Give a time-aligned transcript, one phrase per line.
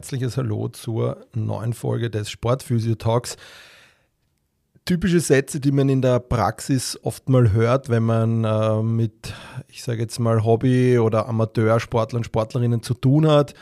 [0.00, 3.36] herzliches Hallo zur neuen Folge des Sportphysio Talks
[4.86, 9.34] typische Sätze, die man in der Praxis oft mal hört, wenn man äh, mit,
[9.68, 13.52] ich sage jetzt mal, Hobby- oder Amateursportlern, Sportlerinnen zu tun hat,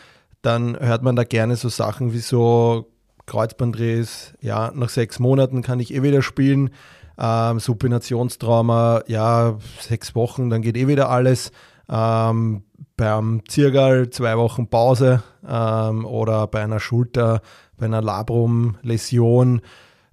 [0.40, 2.88] dann hört man da gerne so Sachen wie so
[3.26, 6.70] Kreuzbandriss, ja, nach sechs Monaten kann ich eh wieder spielen,
[7.18, 11.50] ähm, Supinationstrauma, ja, sechs Wochen, dann geht eh wieder alles.
[11.90, 12.64] Ähm,
[12.96, 17.40] beim Zirgal zwei Wochen Pause ähm, oder bei einer Schulter,
[17.76, 19.62] bei einer Labrum-Läsion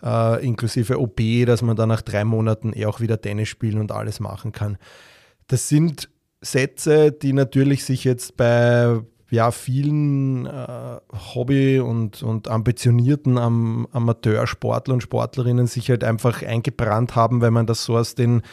[0.04, 3.92] äh, inklusive OP, dass man dann nach drei Monaten eh auch wieder Tennis spielen und
[3.92, 4.78] alles machen kann.
[5.48, 6.10] Das sind
[6.42, 10.98] Sätze, die natürlich sich jetzt bei ja, vielen äh,
[11.34, 17.66] Hobby- und, und ambitionierten Am Amateursportler und Sportlerinnen sich halt einfach eingebrannt haben, wenn man
[17.66, 18.44] das so aus den,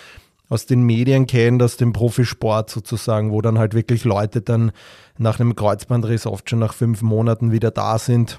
[0.53, 4.73] aus den Medien kennt, aus dem Profisport sozusagen, wo dann halt wirklich Leute dann
[5.17, 8.39] nach einem Kreuzbandriss oft schon nach fünf Monaten wieder da sind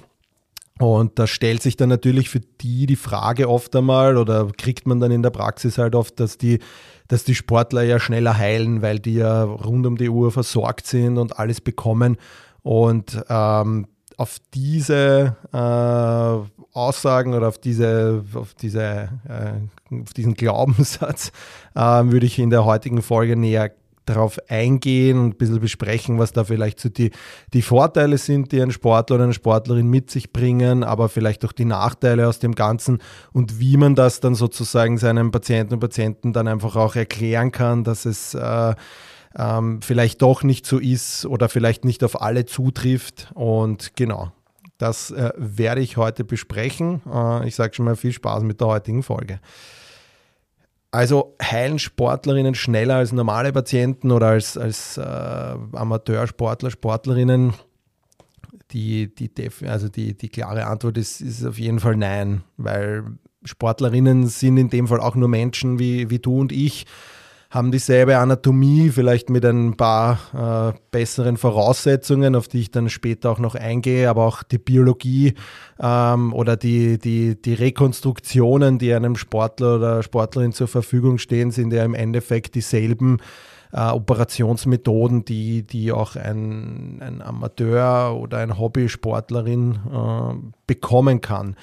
[0.79, 4.99] und da stellt sich dann natürlich für die die Frage oft einmal oder kriegt man
[4.99, 6.59] dann in der Praxis halt oft, dass die,
[7.07, 11.17] dass die Sportler ja schneller heilen, weil die ja rund um die Uhr versorgt sind
[11.17, 12.17] und alles bekommen.
[12.63, 21.31] Und ähm, auf diese äh, Aussagen oder auf diese, auf diese, äh, auf diesen Glaubenssatz
[21.75, 23.71] äh, würde ich in der heutigen Folge näher
[24.05, 27.11] darauf eingehen und ein bisschen besprechen, was da vielleicht so die,
[27.53, 31.53] die Vorteile sind, die ein Sportler oder eine Sportlerin mit sich bringen, aber vielleicht auch
[31.53, 32.99] die Nachteile aus dem Ganzen
[33.31, 37.83] und wie man das dann sozusagen seinen Patienten und Patienten dann einfach auch erklären kann,
[37.83, 38.75] dass es äh,
[39.37, 43.31] ähm, vielleicht doch nicht so ist oder vielleicht nicht auf alle zutrifft.
[43.33, 44.31] Und genau,
[44.77, 47.01] das äh, werde ich heute besprechen.
[47.11, 49.39] Äh, ich sage schon mal viel Spaß mit der heutigen Folge.
[50.91, 57.53] Also heilen Sportlerinnen schneller als normale Patienten oder als, als äh, Amateursportler, Sportlerinnen?
[58.71, 59.31] Die, die,
[59.67, 63.05] also die, die klare Antwort ist, ist auf jeden Fall nein, weil
[63.43, 66.85] Sportlerinnen sind in dem Fall auch nur Menschen wie, wie du und ich
[67.53, 73.29] haben dieselbe Anatomie, vielleicht mit ein paar äh, besseren Voraussetzungen, auf die ich dann später
[73.29, 75.35] auch noch eingehe, aber auch die Biologie
[75.79, 81.71] ähm, oder die, die, die Rekonstruktionen, die einem Sportler oder Sportlerin zur Verfügung stehen, sind
[81.71, 83.19] ja im Endeffekt dieselben
[83.71, 90.33] äh, Operationsmethoden, die, die auch ein, ein Amateur oder ein Hobbysportlerin äh,
[90.65, 91.55] bekommen kann.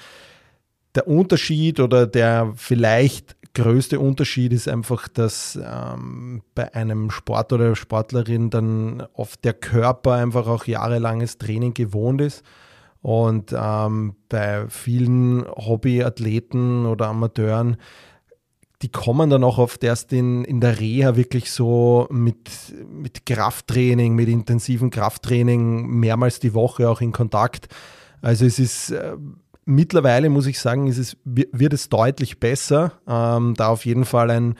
[0.95, 7.75] Der Unterschied oder der vielleicht größte Unterschied ist einfach, dass ähm, bei einem Sport oder
[7.75, 12.43] Sportlerin dann oft der Körper einfach auch jahrelanges Training gewohnt ist.
[13.01, 17.77] Und ähm, bei vielen Hobbyathleten oder Amateuren,
[18.81, 22.49] die kommen dann auch oft erst in, in der Reha wirklich so mit,
[22.89, 27.67] mit Krafttraining, mit intensivem Krafttraining mehrmals die Woche auch in Kontakt.
[28.21, 29.17] Also es ist äh,
[29.71, 32.93] mittlerweile muss ich sagen, es, wird es deutlich besser.
[33.07, 34.55] Ähm, da auf jeden Fall ein,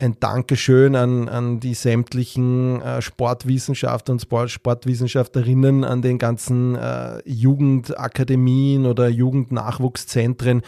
[0.00, 7.20] ein Dankeschön an, an die sämtlichen äh, Sportwissenschaftler und Sport, Sportwissenschaftlerinnen, an den ganzen äh,
[7.24, 10.62] Jugendakademien oder Jugendnachwuchszentren,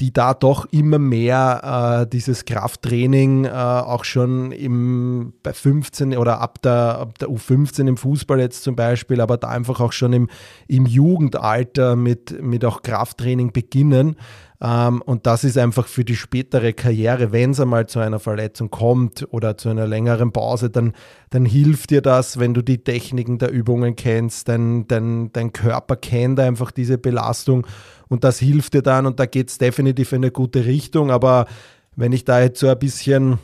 [0.00, 6.40] die da doch immer mehr äh, dieses Krafttraining äh, auch schon im, bei 15 oder
[6.40, 10.12] ab der, ab der U15 im Fußball jetzt zum Beispiel, aber da einfach auch schon
[10.12, 10.28] im,
[10.68, 14.16] im Jugendalter mit, mit auch Krafttraining beginnen.
[14.60, 18.70] Ähm, und das ist einfach für die spätere Karriere, wenn es einmal zu einer Verletzung
[18.70, 20.94] kommt oder zu einer längeren Pause, dann,
[21.30, 25.96] dann hilft dir das, wenn du die Techniken der Übungen kennst, dein, dein, dein Körper
[25.96, 27.66] kennt einfach diese Belastung
[28.08, 31.12] und das hilft dir dann und da geht es definitiv in eine gute Richtung.
[31.12, 31.46] Aber
[31.94, 33.38] wenn ich da jetzt so ein bisschen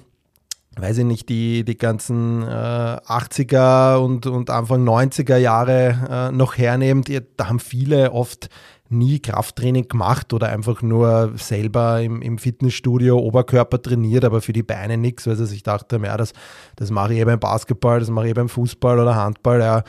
[0.76, 6.56] weiß ich nicht, die, die ganzen äh, 80er und, und Anfang 90er Jahre äh, noch
[6.56, 8.49] hernehmt, da haben viele oft
[8.94, 14.62] nie Krafttraining gemacht oder einfach nur selber im, im Fitnessstudio Oberkörper trainiert, aber für die
[14.62, 16.32] Beine nichts, weil sie sich dachten, ja, das,
[16.76, 19.82] das mache ich eh beim Basketball, das mache ich eh beim Fußball oder Handball, ja,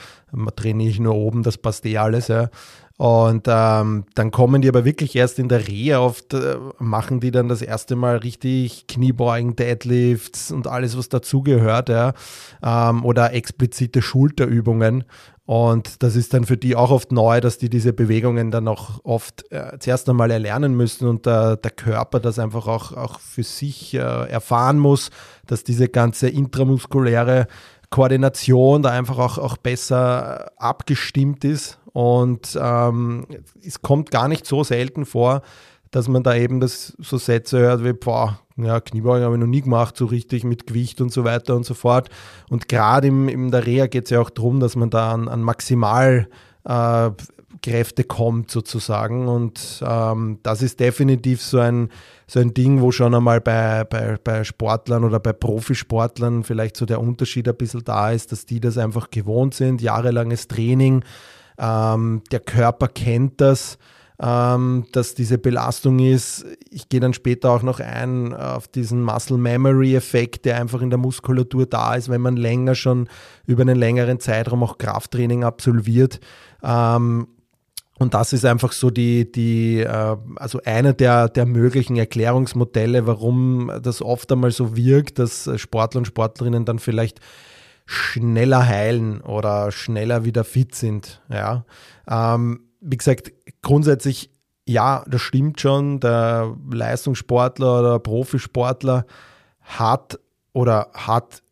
[0.56, 2.50] trainiere ich nur oben, das passt eh alles, ja.
[2.97, 7.31] Und ähm, dann kommen die aber wirklich erst in der Rehe oft, äh, machen die
[7.31, 12.13] dann das erste Mal richtig Kniebeugen, Deadlifts und alles, was dazugehört, ja.
[12.63, 15.03] Ähm, oder explizite Schulterübungen.
[15.45, 19.00] Und das ist dann für die auch oft neu, dass die diese Bewegungen dann auch
[19.03, 23.44] oft äh, zuerst einmal erlernen müssen und der, der Körper das einfach auch, auch für
[23.44, 25.12] sich äh, erfahren muss,
[25.45, 27.45] dass diese ganze intramuskuläre
[27.89, 31.79] Koordination da einfach auch, auch besser abgestimmt ist.
[31.93, 33.25] Und ähm,
[33.65, 35.41] es kommt gar nicht so selten vor,
[35.91, 39.47] dass man da eben das so Sätze hört wie, boah, ja, Kniebeugen habe ich noch
[39.47, 42.09] nie gemacht, so richtig mit Gewicht und so weiter und so fort.
[42.49, 45.41] Und gerade in der Reha geht es ja auch darum, dass man da an, an
[45.41, 46.27] Maximal
[46.65, 47.11] äh,
[47.62, 49.28] Kräfte kommt sozusagen.
[49.28, 51.90] Und ähm, das ist definitiv so ein,
[52.28, 56.86] so ein Ding, wo schon einmal bei, bei, bei Sportlern oder bei Profisportlern vielleicht so
[56.86, 61.04] der Unterschied ein bisschen da ist, dass die das einfach gewohnt sind, jahrelanges Training.
[61.57, 63.78] Ähm, der Körper kennt das
[64.22, 66.46] ähm, dass diese Belastung ist.
[66.69, 70.90] Ich gehe dann später auch noch ein auf diesen Muscle Memory Effekt, der einfach in
[70.90, 73.10] der Muskulatur da ist, wenn man länger schon
[73.46, 76.19] über einen längeren Zeitraum auch Krafttraining absolviert.
[76.63, 77.28] Ähm,
[77.97, 83.71] und das ist einfach so die, die äh, also einer der, der möglichen Erklärungsmodelle, warum
[83.81, 87.21] das oft einmal so wirkt, dass Sportler und Sportlerinnen dann vielleicht
[87.86, 91.21] schneller heilen oder schneller wieder fit sind.
[91.30, 91.65] Ja.
[92.07, 93.31] Ähm, wie gesagt,
[93.62, 94.30] grundsätzlich,
[94.68, 96.00] ja, das stimmt schon.
[96.00, 99.06] Der Leistungssportler oder Profisportler
[99.62, 100.19] hat
[100.51, 101.44] oder hat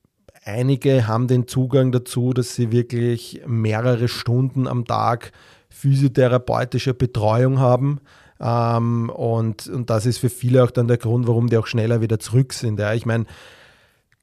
[0.44, 5.31] einige haben den Zugang dazu, dass sie wirklich mehrere Stunden am Tag
[5.83, 8.00] physiotherapeutische Betreuung haben.
[8.39, 12.00] Ähm, und, und das ist für viele auch dann der Grund, warum die auch schneller
[12.00, 12.80] wieder zurück sind.
[12.80, 12.94] Ja.
[12.94, 13.25] Ich meine,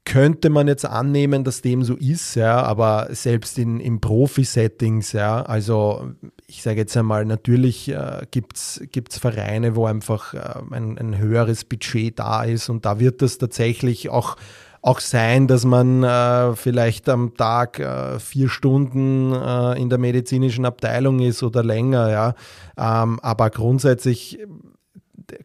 [0.06, 5.42] könnte man jetzt annehmen, dass dem so ist, ja, aber selbst in, in Profi-Settings, ja,
[5.42, 6.12] also
[6.46, 10.38] ich sage jetzt einmal, natürlich äh, gibt es Vereine, wo einfach äh,
[10.70, 14.36] ein, ein höheres Budget da ist und da wird das tatsächlich auch
[14.82, 20.64] auch sein, dass man äh, vielleicht am Tag äh, vier Stunden äh, in der medizinischen
[20.64, 22.34] Abteilung ist oder länger, ja.
[22.78, 24.38] Ähm, aber grundsätzlich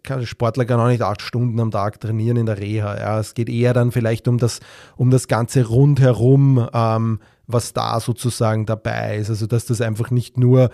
[0.04, 2.98] kann Sportler kann auch nicht acht Stunden am Tag trainieren in der Reha.
[2.98, 3.20] Ja.
[3.20, 4.60] Es geht eher dann vielleicht um das,
[4.96, 9.30] um das Ganze rundherum, ähm, was da sozusagen dabei ist.
[9.30, 10.66] Also dass das einfach nicht nur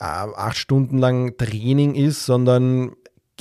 [0.00, 2.92] äh, acht Stunden lang Training ist, sondern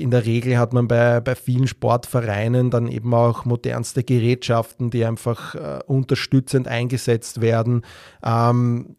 [0.02, 5.06] in der Regel hat man bei, bei vielen Sportvereinen dann eben auch modernste Gerätschaften, die
[5.06, 7.84] einfach äh, unterstützend eingesetzt werden.
[8.24, 8.96] Ähm,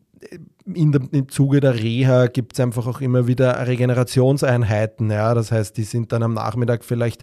[0.73, 5.11] in der, im Zuge der Reha gibt es einfach auch immer wieder Regenerationseinheiten.
[5.11, 5.35] Ja?
[5.35, 7.23] Das heißt, die sind dann am Nachmittag vielleicht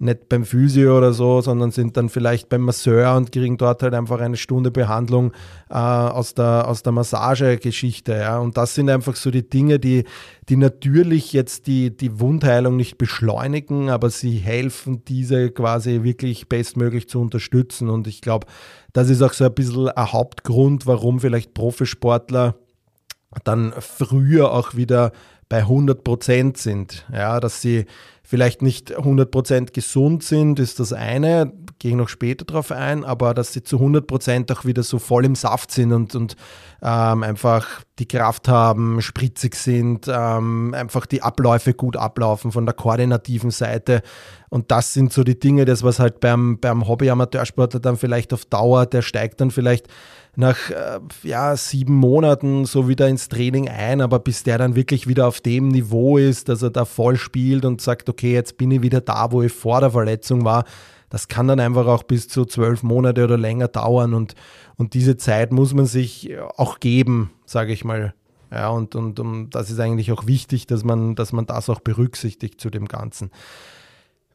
[0.00, 3.92] nicht beim Physio oder so, sondern sind dann vielleicht beim Masseur und kriegen dort halt
[3.92, 5.32] einfach eine Stunde Behandlung
[5.68, 8.12] äh, aus der, aus der Massagegeschichte.
[8.12, 8.38] Ja?
[8.38, 10.04] Und das sind einfach so die Dinge, die,
[10.48, 17.08] die natürlich jetzt die, die Wundheilung nicht beschleunigen, aber sie helfen, diese quasi wirklich bestmöglich
[17.08, 17.90] zu unterstützen.
[17.90, 18.46] Und ich glaube,
[18.94, 22.54] das ist auch so ein bisschen ein Hauptgrund, warum vielleicht Profisportler
[23.44, 25.12] dann früher auch wieder
[25.50, 27.06] bei 100 Prozent sind.
[27.12, 27.84] Ja, dass sie
[28.30, 33.04] vielleicht nicht 100 Prozent gesund sind, ist das eine, gehe ich noch später drauf ein,
[33.04, 36.36] aber dass sie zu 100 Prozent auch wieder so voll im Saft sind und, und
[36.80, 42.74] ähm, einfach die Kraft haben, spritzig sind, ähm, einfach die Abläufe gut ablaufen von der
[42.76, 44.00] koordinativen Seite.
[44.48, 48.44] Und das sind so die Dinge, das was halt beim, beim Hobby-Amateursportler dann vielleicht auf
[48.44, 49.88] Dauer, der steigt dann vielleicht
[50.36, 55.06] nach äh, ja, sieben Monaten so wieder ins Training ein, aber bis der dann wirklich
[55.06, 58.70] wieder auf dem Niveau ist, dass er da voll spielt und sagt, okay, jetzt bin
[58.70, 60.64] ich wieder da, wo ich vor der Verletzung war,
[61.08, 64.34] das kann dann einfach auch bis zu zwölf Monate oder länger dauern und,
[64.76, 68.14] und diese Zeit muss man sich auch geben, sage ich mal.
[68.52, 71.80] Ja, und, und, und das ist eigentlich auch wichtig, dass man, dass man das auch
[71.80, 73.30] berücksichtigt zu dem Ganzen.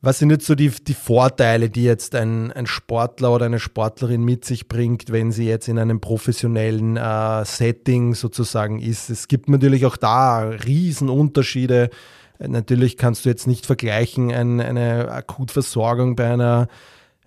[0.06, 4.24] Was sind jetzt so die, die Vorteile, die jetzt ein, ein Sportler oder eine Sportlerin
[4.24, 9.10] mit sich bringt, wenn sie jetzt in einem professionellen äh, Setting sozusagen ist?
[9.10, 11.90] Es gibt natürlich auch da Riesenunterschiede.
[12.38, 16.68] Natürlich kannst du jetzt nicht vergleichen ein, eine Akutversorgung bei einer,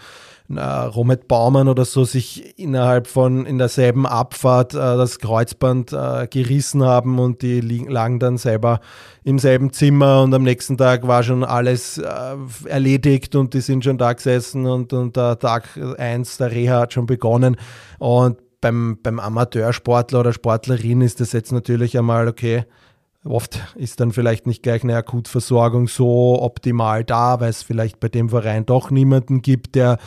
[0.55, 6.27] äh, Romet Baumann oder so sich innerhalb von in derselben Abfahrt äh, das Kreuzband äh,
[6.27, 8.79] gerissen haben und die lagen dann selber
[9.23, 12.07] im selben Zimmer und am nächsten Tag war schon alles äh,
[12.65, 16.93] erledigt und die sind schon da gesessen und, und der Tag 1 der Reha hat
[16.93, 17.55] schon begonnen.
[17.99, 22.65] Und beim, beim Amateursportler oder Sportlerin ist das jetzt natürlich einmal okay,
[23.25, 28.07] Oft ist dann vielleicht nicht gleich eine Akutversorgung so optimal da, weil es vielleicht bei
[28.07, 29.97] dem Verein doch niemanden gibt, der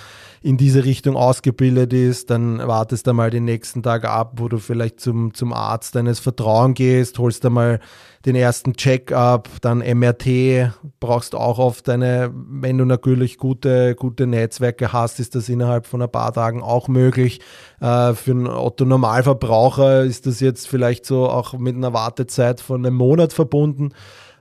[0.41, 2.31] in diese Richtung ausgebildet ist.
[2.31, 6.21] Dann wartest du mal den nächsten Tag ab, wo du vielleicht zum, zum Arzt deines
[6.21, 7.81] Vertrauens gehst, holst da mal
[8.25, 14.93] den ersten Check-up, dann MRT, brauchst auch oft eine, wenn du natürlich gute, gute Netzwerke
[14.93, 17.41] hast, ist das innerhalb von ein paar Tagen auch möglich.
[17.81, 22.95] Äh, für einen Otto-Normalverbraucher ist das jetzt vielleicht so auch mit einer Wartezeit von einem
[22.95, 23.93] Monat verbunden.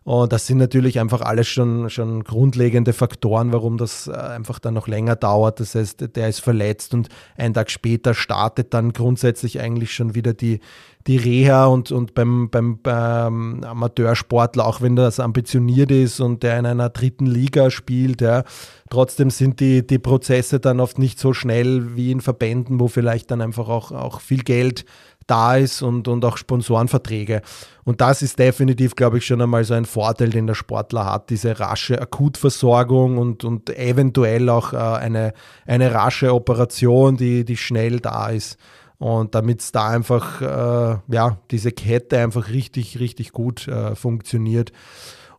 [0.03, 4.73] Und das sind natürlich einfach alles schon, schon grundlegende Faktoren, warum das äh, einfach dann
[4.73, 5.59] noch länger dauert.
[5.59, 10.33] Das heißt, der ist verletzt und einen Tag später startet dann grundsätzlich eigentlich schon wieder
[10.33, 10.59] die,
[11.05, 16.57] die Reha und, und beim, beim, beim Amateursportler, auch wenn das ambitioniert ist und der
[16.57, 18.43] in einer dritten Liga spielt, ja,
[18.89, 23.29] trotzdem sind die, die Prozesse dann oft nicht so schnell wie in Verbänden, wo vielleicht
[23.29, 24.83] dann einfach auch, auch viel Geld
[25.27, 27.41] da ist und, und auch Sponsorenverträge.
[27.83, 31.29] Und das ist definitiv, glaube ich, schon einmal so ein Vorteil, den der Sportler hat,
[31.29, 35.33] diese rasche Akutversorgung und, und eventuell auch äh, eine,
[35.65, 38.57] eine rasche Operation, die, die schnell da ist.
[38.97, 44.71] Und damit es da einfach, äh, ja, diese Kette einfach richtig, richtig gut äh, funktioniert.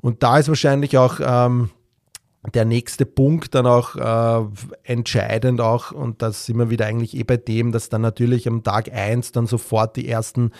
[0.00, 1.70] Und da ist wahrscheinlich auch ähm,
[2.50, 4.46] der nächste Punkt dann auch äh,
[4.82, 8.64] entscheidend auch, und das sind wir wieder eigentlich eh bei dem, dass dann natürlich am
[8.64, 10.50] Tag eins dann sofort die ersten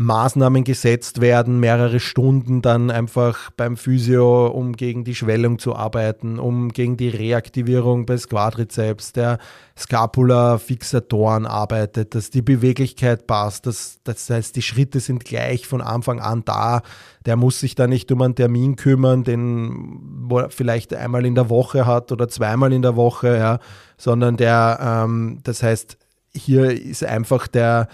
[0.00, 6.38] Maßnahmen gesetzt werden, mehrere Stunden dann einfach beim Physio, um gegen die Schwellung zu arbeiten,
[6.38, 9.38] um gegen die Reaktivierung des Quadrizeps, der
[9.76, 16.20] Scapula-Fixatoren arbeitet, dass die Beweglichkeit passt, dass, das heißt, die Schritte sind gleich von Anfang
[16.20, 16.82] an da.
[17.26, 21.50] Der muss sich da nicht um einen Termin kümmern, den er vielleicht einmal in der
[21.50, 23.58] Woche hat oder zweimal in der Woche, ja,
[23.96, 25.98] sondern der, ähm, das heißt,
[26.32, 27.88] hier ist einfach der,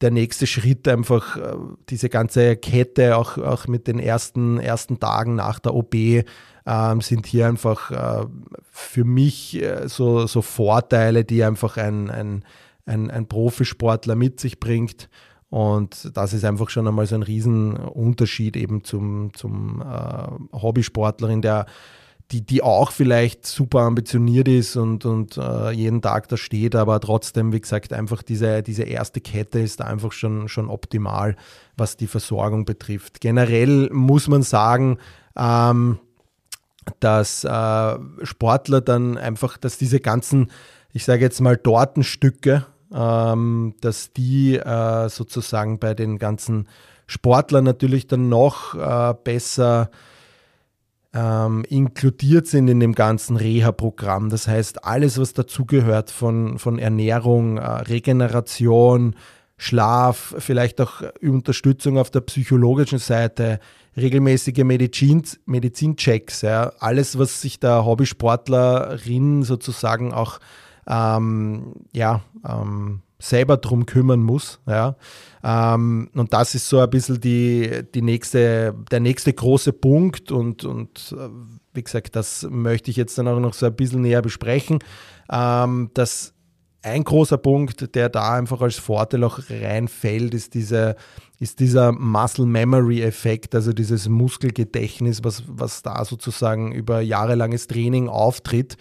[0.00, 1.56] der nächste Schritt einfach äh,
[1.88, 7.26] diese ganze Kette, auch, auch mit den ersten, ersten Tagen nach der OP, ähm, sind
[7.26, 8.26] hier einfach äh,
[8.70, 12.44] für mich äh, so, so Vorteile, die einfach ein, ein,
[12.86, 15.08] ein, ein Profisportler mit sich bringt.
[15.50, 21.66] Und das ist einfach schon einmal so ein Riesenunterschied eben zum, zum äh, Hobbysportlerin, der
[22.30, 27.00] die, die auch vielleicht super ambitioniert ist und, und äh, jeden Tag da steht, aber
[27.00, 31.36] trotzdem, wie gesagt, einfach diese, diese erste Kette ist einfach schon, schon optimal,
[31.76, 33.20] was die Versorgung betrifft.
[33.20, 34.98] Generell muss man sagen,
[35.36, 35.98] ähm,
[37.00, 40.50] dass äh, Sportler dann einfach, dass diese ganzen,
[40.92, 46.68] ich sage jetzt mal, Tortenstücke, ähm, dass die äh, sozusagen bei den ganzen
[47.06, 49.90] Sportlern natürlich dann noch äh, besser
[51.12, 54.30] ähm, inkludiert sind in dem ganzen Reha-Programm.
[54.30, 59.16] Das heißt, alles, was dazugehört von, von Ernährung, äh, Regeneration,
[59.56, 63.60] Schlaf, vielleicht auch Unterstützung auf der psychologischen Seite,
[63.96, 70.38] regelmäßige Medizin, Medizinchecks, ja, alles, was sich der Hobbysportlerin sozusagen auch
[70.86, 74.60] ähm, ja, ähm, selber drum kümmern muss.
[74.66, 74.96] Ja.
[75.44, 80.64] Ähm, und das ist so ein bisschen die, die nächste, der nächste große Punkt und,
[80.64, 81.28] und äh,
[81.72, 84.80] wie gesagt, das möchte ich jetzt dann auch noch so ein bisschen näher besprechen.
[85.30, 86.34] Ähm, dass
[86.82, 90.96] ein großer Punkt, der da einfach als Vorteil auch reinfällt, ist, diese,
[91.38, 98.08] ist dieser Muscle Memory Effekt, also dieses Muskelgedächtnis, was, was da sozusagen über jahrelanges Training
[98.08, 98.76] auftritt.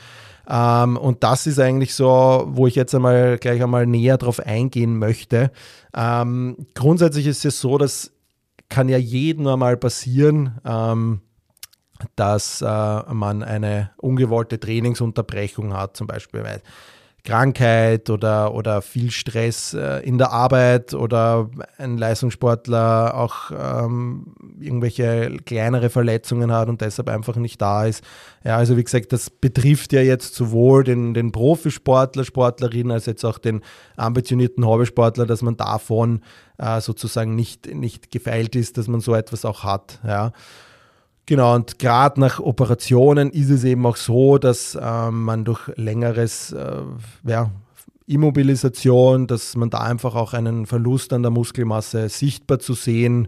[0.49, 4.97] Ähm, und das ist eigentlich so, wo ich jetzt einmal gleich einmal näher drauf eingehen
[4.97, 5.51] möchte.
[5.95, 8.11] Ähm, grundsätzlich ist es so, das
[8.67, 11.21] kann ja jedem einmal passieren, ähm,
[12.15, 16.43] dass äh, man eine ungewollte Trainingsunterbrechung hat, zum Beispiel
[17.29, 25.37] Krankheit oder, oder viel Stress äh, in der Arbeit oder ein Leistungssportler auch ähm, irgendwelche
[25.45, 28.03] kleinere Verletzungen hat und deshalb einfach nicht da ist.
[28.43, 33.23] Ja, also wie gesagt, das betrifft ja jetzt sowohl den, den Profisportler, Sportlerin, als jetzt
[33.23, 33.61] auch den
[33.95, 36.21] ambitionierten Hobbysportler, dass man davon
[36.57, 39.99] äh, sozusagen nicht, nicht gefeilt ist, dass man so etwas auch hat.
[40.05, 40.31] Ja.
[41.29, 46.51] Genau, und gerade nach Operationen ist es eben auch so, dass äh, man durch längeres
[46.53, 46.81] äh,
[47.23, 47.51] ja,
[48.07, 53.27] Immobilisation, dass man da einfach auch einen Verlust an der Muskelmasse sichtbar zu sehen,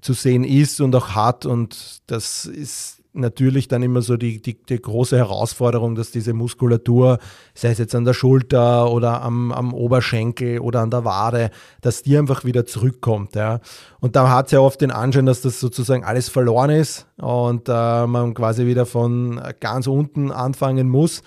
[0.00, 1.44] zu sehen ist und auch hat.
[1.44, 7.18] Und das ist natürlich dann immer so die, die, die, große Herausforderung, dass diese Muskulatur,
[7.54, 11.50] sei es jetzt an der Schulter oder am, am Oberschenkel oder an der Wade,
[11.80, 13.34] dass die einfach wieder zurückkommt.
[13.34, 13.60] Ja.
[14.00, 17.68] Und da hat es ja oft den Anschein, dass das sozusagen alles verloren ist und
[17.68, 21.22] äh, man quasi wieder von ganz unten anfangen muss.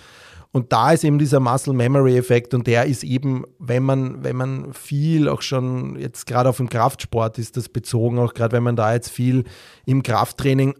[0.56, 4.36] Und da ist eben dieser Muscle Memory Effekt und der ist eben, wenn man, wenn
[4.36, 8.62] man viel auch schon jetzt gerade auf dem Kraftsport ist das bezogen, auch gerade wenn
[8.62, 9.44] man da jetzt viel
[9.84, 10.74] im Krafttraining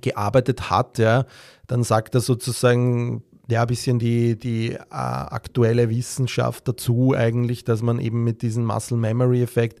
[0.00, 1.24] gearbeitet hat, ja,
[1.66, 7.82] dann sagt er sozusagen ja, ein bisschen die, die äh, aktuelle Wissenschaft dazu eigentlich, dass
[7.82, 9.80] man eben mit diesem Muscle Memory Effekt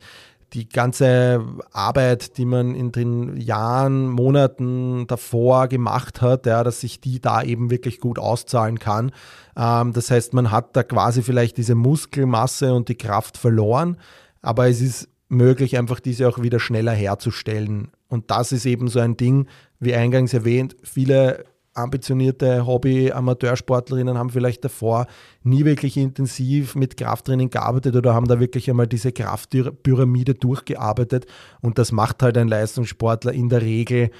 [0.54, 7.00] die ganze Arbeit, die man in den Jahren, Monaten davor gemacht hat, ja, dass sich
[7.00, 9.12] die da eben wirklich gut auszahlen kann.
[9.56, 13.98] Ähm, das heißt, man hat da quasi vielleicht diese Muskelmasse und die Kraft verloren,
[14.40, 17.90] aber es ist möglich, einfach diese auch wieder schneller herzustellen.
[18.08, 19.46] Und das ist eben so ein Ding,
[19.80, 21.44] wie eingangs erwähnt, viele
[21.78, 25.06] ambitionierte Hobby-Amateursportlerinnen haben vielleicht davor
[25.42, 31.26] nie wirklich intensiv mit Krafttraining gearbeitet oder haben da wirklich einmal diese Kraftpyramide durchgearbeitet.
[31.60, 34.10] Und das macht halt ein Leistungssportler in der Regel.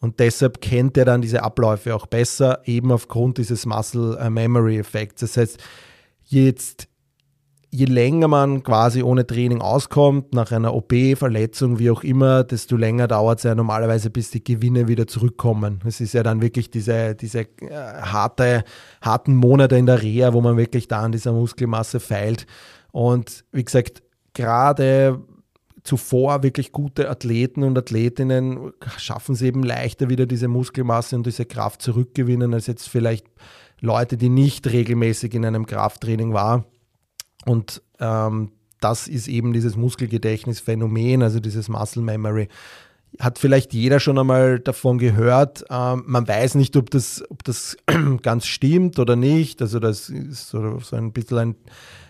[0.00, 5.22] Und deshalb kennt er dann diese Abläufe auch besser, eben aufgrund dieses Muscle Memory Effekts.
[5.22, 5.58] Das heißt,
[6.24, 6.87] jetzt
[7.70, 12.76] je länger man quasi ohne Training auskommt, nach einer OP, Verletzung, wie auch immer, desto
[12.76, 15.80] länger dauert es ja normalerweise, bis die Gewinne wieder zurückkommen.
[15.86, 18.64] Es ist ja dann wirklich diese, diese äh, harte,
[19.02, 22.46] harten Monate in der Reha, wo man wirklich da an dieser Muskelmasse feilt.
[22.90, 24.02] Und wie gesagt,
[24.32, 25.20] gerade
[25.82, 31.44] zuvor wirklich gute Athleten und Athletinnen schaffen es eben leichter wieder diese Muskelmasse und diese
[31.44, 33.26] Kraft zurückgewinnen, als jetzt vielleicht
[33.80, 36.64] Leute, die nicht regelmäßig in einem Krafttraining waren.
[37.44, 42.48] Und ähm, das ist eben dieses Muskelgedächtnisphänomen, also dieses Muscle Memory.
[43.18, 45.64] Hat vielleicht jeder schon einmal davon gehört.
[45.70, 47.76] Ähm, man weiß nicht, ob das, ob das
[48.22, 49.62] ganz stimmt oder nicht.
[49.62, 51.56] Also das ist so, so ein bisschen ein,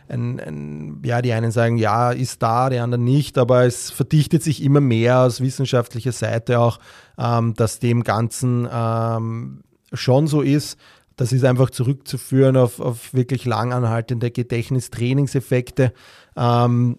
[0.08, 4.42] ein, ein, ja, die einen sagen, ja, ist da, die anderen nicht, aber es verdichtet
[4.42, 6.78] sich immer mehr aus wissenschaftlicher Seite auch,
[7.16, 9.62] ähm, dass dem Ganzen ähm,
[9.92, 10.78] schon so ist.
[11.18, 15.92] Das ist einfach zurückzuführen auf, auf wirklich langanhaltende Gedächtnistrainingseffekte.
[16.36, 16.96] Ähm,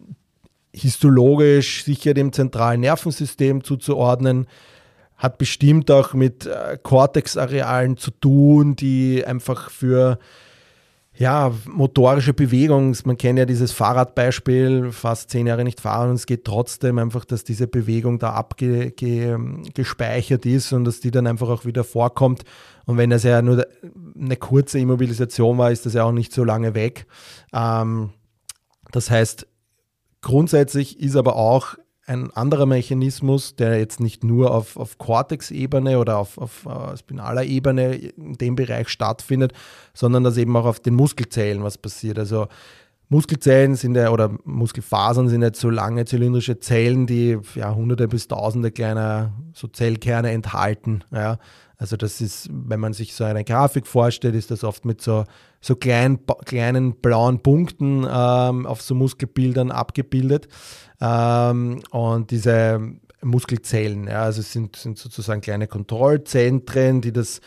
[0.73, 4.47] histologisch sicher dem zentralen Nervensystem zuzuordnen.
[5.15, 10.19] Hat bestimmt auch mit äh, Cortex-Arealen zu tun, die einfach für
[11.19, 16.25] ja, motorische Bewegung, man kennt ja dieses Fahrradbeispiel, fast zehn Jahre nicht fahren und es
[16.25, 21.65] geht trotzdem einfach, dass diese Bewegung da abgespeichert ist und dass die dann einfach auch
[21.65, 22.43] wieder vorkommt.
[22.89, 23.67] Und wenn das ja nur
[24.19, 27.05] eine kurze Immobilisation war, ist das ja auch nicht so lange weg.
[27.53, 28.09] Ähm,
[28.91, 29.45] das heißt,
[30.21, 31.75] grundsätzlich ist aber auch
[32.07, 37.43] ein anderer Mechanismus, der jetzt nicht nur auf, auf Cortex-Ebene oder auf, auf uh, spinaler
[37.43, 39.53] Ebene in dem Bereich stattfindet,
[39.93, 42.17] sondern dass eben auch auf den Muskelzellen was passiert.
[42.17, 42.47] Also
[43.07, 48.27] Muskelzellen sind ja, oder Muskelfasern sind jetzt so lange zylindrische Zellen, die ja, hunderte bis
[48.27, 51.03] tausende kleiner so Zellkerne enthalten.
[51.11, 51.37] Ja.
[51.79, 55.23] Also das ist, wenn man sich so eine Grafik vorstellt, ist das oft mit so,
[55.61, 60.49] so kleinen, kleinen blauen Punkten ähm, auf so Muskelbildern abgebildet.
[60.99, 62.81] Ähm, und diese
[63.21, 67.39] Muskelzellen, ja, also sind, sind sozusagen kleine Kontrollzentren, die das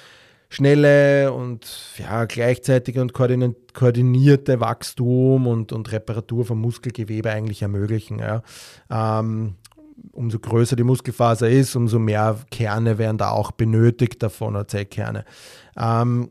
[0.48, 1.66] schnelle und
[1.98, 8.18] ja, gleichzeitige und koordinierte Wachstum und, und Reparatur von Muskelgewebe eigentlich ermöglichen.
[8.18, 8.42] Ja.
[8.90, 9.56] Ähm,
[10.12, 15.24] umso größer die Muskelfaser ist, umso mehr Kerne werden da auch benötigt davon, oder Zellkerne.
[15.76, 16.30] Ähm,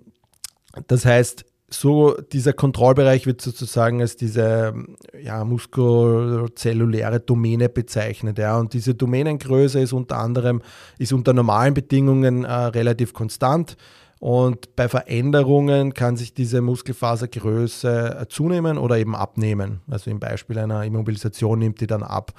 [0.88, 4.74] das heißt, so dieser Kontrollbereich wird sozusagen als diese
[5.22, 8.38] ja, muskulozelluläre Domäne bezeichnet.
[8.38, 8.58] Ja.
[8.58, 10.62] Und diese Domänengröße ist unter anderem
[10.98, 13.78] ist unter normalen Bedingungen äh, relativ konstant.
[14.20, 19.82] Und bei Veränderungen kann sich diese Muskelfasergröße äh, zunehmen oder eben abnehmen.
[19.90, 22.34] Also im Beispiel einer Immobilisation nimmt die dann ab.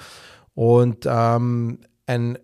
[0.55, 2.39] Und ähm, ein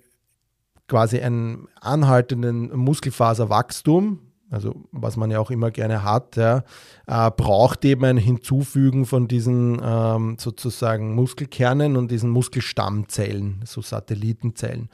[0.89, 6.65] quasi ein anhaltenden Muskelfaserwachstum, also was man ja auch immer gerne hat, ja,
[7.07, 14.89] äh, braucht eben ein Hinzufügen von diesen ähm, sozusagen Muskelkernen und diesen Muskelstammzellen, so Satellitenzellen.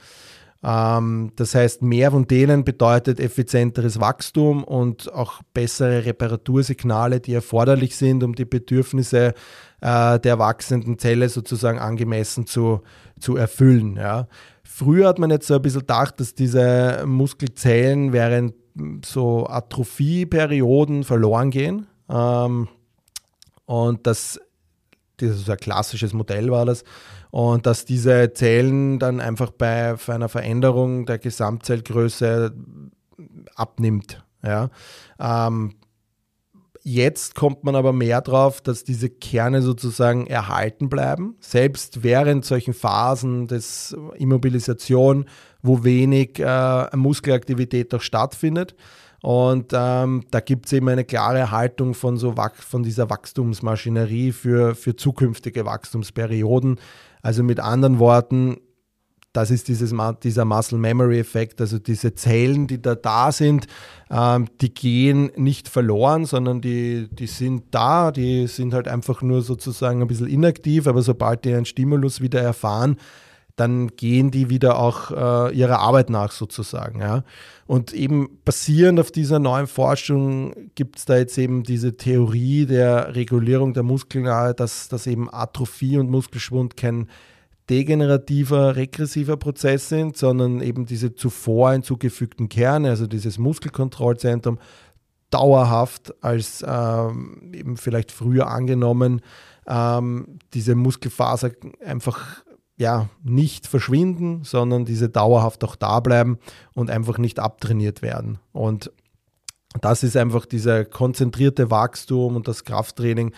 [0.64, 7.96] Ähm, das heißt, mehr von denen bedeutet effizienteres Wachstum und auch bessere Reparatursignale, die erforderlich
[7.96, 9.34] sind, um die Bedürfnisse
[9.82, 12.80] äh, der wachsenden Zelle sozusagen angemessen zu,
[13.20, 13.96] zu erfüllen.
[13.96, 14.26] Ja.
[14.62, 18.54] Früher hat man jetzt so ein bisschen gedacht, dass diese Muskelzellen während
[19.04, 21.86] so Atrophieperioden verloren gehen.
[22.08, 22.68] Ähm,
[23.66, 24.40] und das,
[25.18, 26.84] das ist ein klassisches Modell war das.
[27.34, 32.54] Und dass diese Zellen dann einfach bei einer Veränderung der Gesamtzellgröße
[33.56, 34.24] abnimmt.
[34.44, 34.70] Ja.
[35.18, 35.74] Ähm,
[36.86, 42.74] Jetzt kommt man aber mehr drauf, dass diese Kerne sozusagen erhalten bleiben, selbst während solchen
[42.74, 45.24] Phasen des Immobilisation,
[45.62, 48.76] wo wenig äh, Muskelaktivität auch stattfindet.
[49.22, 54.74] Und ähm, da gibt es eben eine klare Haltung von, so von dieser Wachstumsmaschinerie für,
[54.74, 56.78] für zukünftige Wachstumsperioden.
[57.24, 58.58] Also mit anderen Worten,
[59.32, 63.66] das ist dieses, dieser Muscle Memory Effekt, also diese Zellen, die da da sind,
[64.10, 69.40] ähm, die gehen nicht verloren, sondern die, die sind da, die sind halt einfach nur
[69.40, 72.96] sozusagen ein bisschen inaktiv, aber sobald die einen Stimulus wieder erfahren,
[73.56, 77.00] dann gehen die wieder auch äh, ihrer Arbeit nach sozusagen.
[77.00, 77.24] Ja.
[77.66, 83.14] Und eben basierend auf dieser neuen Forschung gibt es da jetzt eben diese Theorie der
[83.14, 84.24] Regulierung der Muskeln,
[84.56, 87.08] dass, dass eben Atrophie und Muskelschwund kein
[87.70, 94.58] degenerativer, regressiver Prozess sind, sondern eben diese zuvor hinzugefügten Kerne, also dieses Muskelkontrollzentrum,
[95.30, 99.22] dauerhaft als ähm, eben vielleicht früher angenommen,
[99.66, 101.52] ähm, diese Muskelfaser
[101.84, 102.43] einfach
[102.76, 106.38] ja nicht verschwinden, sondern diese dauerhaft auch da bleiben
[106.74, 108.38] und einfach nicht abtrainiert werden.
[108.52, 108.90] Und
[109.80, 113.32] das ist einfach dieser konzentrierte Wachstum und das Krafttraining,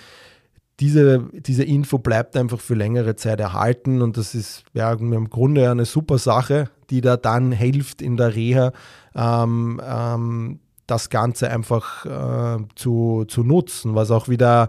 [0.80, 5.70] diese, diese Info bleibt einfach für längere Zeit erhalten und das ist ja im Grunde
[5.70, 8.72] eine super Sache, die da dann hilft in der Reha,
[9.14, 14.68] ähm, ähm, das Ganze einfach äh, zu, zu nutzen, was auch wieder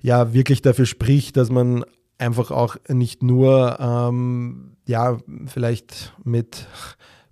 [0.00, 1.84] ja wirklich dafür spricht, dass man
[2.24, 6.66] einfach auch nicht nur ähm, ja vielleicht mit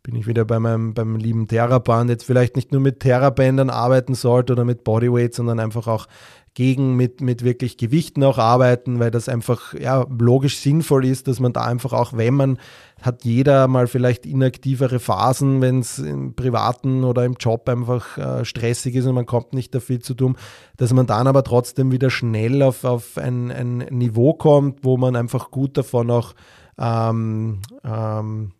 [0.03, 4.15] bin ich wieder bei meinem beim lieben Theraband jetzt vielleicht nicht nur mit Therabändern arbeiten
[4.15, 6.09] sollte oder mit Bodyweight, sondern einfach auch
[6.55, 11.41] gegen mit, mit wirklich Gewichten auch arbeiten, weil das einfach ja, logisch sinnvoll ist, dass
[11.41, 12.59] man da einfach auch, wenn man
[13.01, 18.45] hat jeder mal vielleicht inaktivere Phasen, wenn es im privaten oder im Job einfach äh,
[18.45, 20.37] stressig ist und man kommt nicht da viel zu tun,
[20.77, 25.17] dass man dann aber trotzdem wieder schnell auf, auf ein, ein Niveau kommt, wo man
[25.17, 26.35] einfach gut davon auch
[26.79, 28.53] ähm, ähm,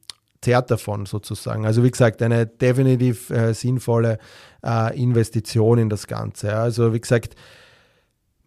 [0.43, 1.65] zehrt davon sozusagen.
[1.65, 4.19] Also wie gesagt, eine definitiv äh, sinnvolle
[4.65, 6.49] äh, Investition in das Ganze.
[6.49, 6.63] Ja.
[6.63, 7.37] Also wie gesagt,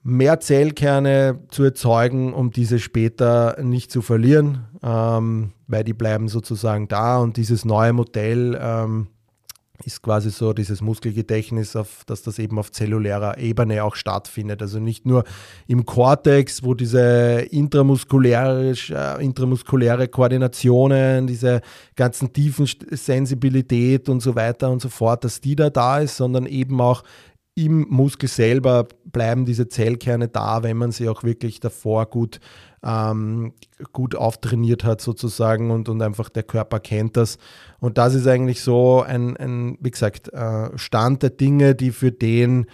[0.03, 6.87] mehr Zellkerne zu erzeugen, um diese später nicht zu verlieren, ähm, weil die bleiben sozusagen
[6.87, 9.07] da und dieses neue Modell ähm,
[9.83, 14.61] ist quasi so dieses Muskelgedächtnis, auf, dass das eben auf zellulärer Ebene auch stattfindet.
[14.61, 15.23] Also nicht nur
[15.67, 21.61] im Kortex, wo diese intramuskuläre, äh, intramuskuläre Koordinationen, diese
[21.95, 26.45] ganzen tiefen Sensibilität und so weiter und so fort, dass die da da ist, sondern
[26.45, 27.03] eben auch
[27.55, 32.41] im Muskel selber bleiben diese Zellkerne da, wenn man sie auch wirklich davor gut,
[32.83, 33.53] ähm,
[33.93, 37.37] gut auftrainiert hat sozusagen und, und einfach der Körper kennt das.
[37.79, 42.11] Und das ist eigentlich so ein, ein wie gesagt, äh, Stand der Dinge, die für
[42.11, 42.65] den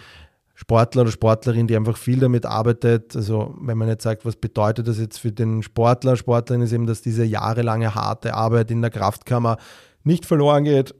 [0.56, 4.86] Sportler oder Sportlerin, die einfach viel damit arbeitet, also wenn man jetzt sagt, was bedeutet
[4.86, 8.90] das jetzt für den Sportler, Sportlerin, ist eben, dass diese jahrelange harte Arbeit in der
[8.90, 9.58] Kraftkammer
[10.04, 10.94] nicht verloren geht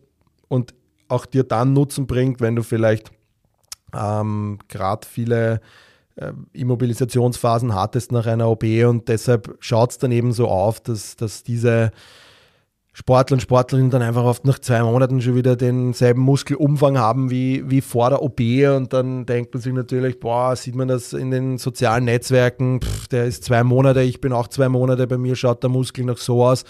[0.48, 0.74] und
[1.08, 3.12] auch dir dann Nutzen bringt, wenn du vielleicht
[3.94, 5.60] ähm, gerade viele
[6.16, 11.16] äh, Immobilisationsphasen hattest nach einer OP und deshalb schaut es dann eben so auf, dass,
[11.16, 11.90] dass diese
[12.94, 17.70] Sportler und Sportlerinnen dann einfach oft nach zwei Monaten schon wieder denselben Muskelumfang haben wie,
[17.70, 21.30] wie vor der OP und dann denkt man sich natürlich, boah, sieht man das in
[21.30, 25.36] den sozialen Netzwerken, pff, der ist zwei Monate, ich bin auch zwei Monate, bei mir
[25.36, 26.64] schaut der Muskel noch so aus,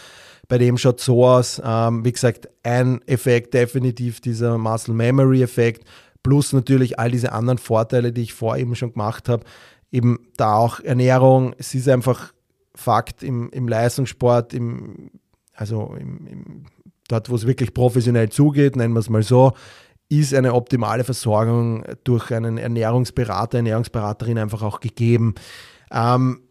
[0.46, 1.60] bei dem schaut so aus.
[1.64, 5.84] Ähm, wie gesagt, ein Effekt definitiv dieser Muscle Memory Effekt,
[6.22, 9.44] plus natürlich all diese anderen Vorteile, die ich vorher eben schon gemacht habe,
[9.90, 12.32] eben da auch Ernährung, es ist einfach
[12.74, 15.10] Fakt im, im Leistungssport, im
[15.54, 16.64] also im, im,
[17.08, 19.52] dort, wo es wirklich professionell zugeht, nennen wir es mal so,
[20.08, 25.34] ist eine optimale Versorgung durch einen Ernährungsberater, Ernährungsberaterin einfach auch gegeben.
[25.90, 26.42] Ähm,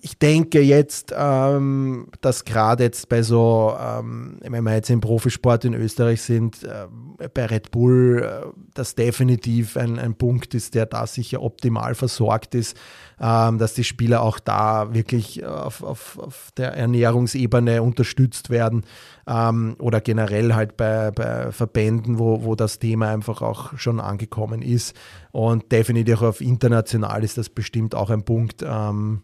[0.00, 5.64] ich denke jetzt, ähm, dass gerade jetzt bei so, ähm, wenn wir jetzt im Profisport
[5.64, 6.86] in Österreich sind, äh,
[7.32, 12.54] bei Red Bull, äh, das definitiv ein, ein Punkt ist, der da sicher optimal versorgt
[12.54, 12.78] ist,
[13.20, 18.84] ähm, dass die Spieler auch da wirklich auf, auf, auf der Ernährungsebene unterstützt werden
[19.26, 24.62] ähm, oder generell halt bei, bei Verbänden, wo, wo das Thema einfach auch schon angekommen
[24.62, 24.96] ist.
[25.30, 29.22] Und definitiv auch auf international ist das bestimmt auch ein Punkt ähm,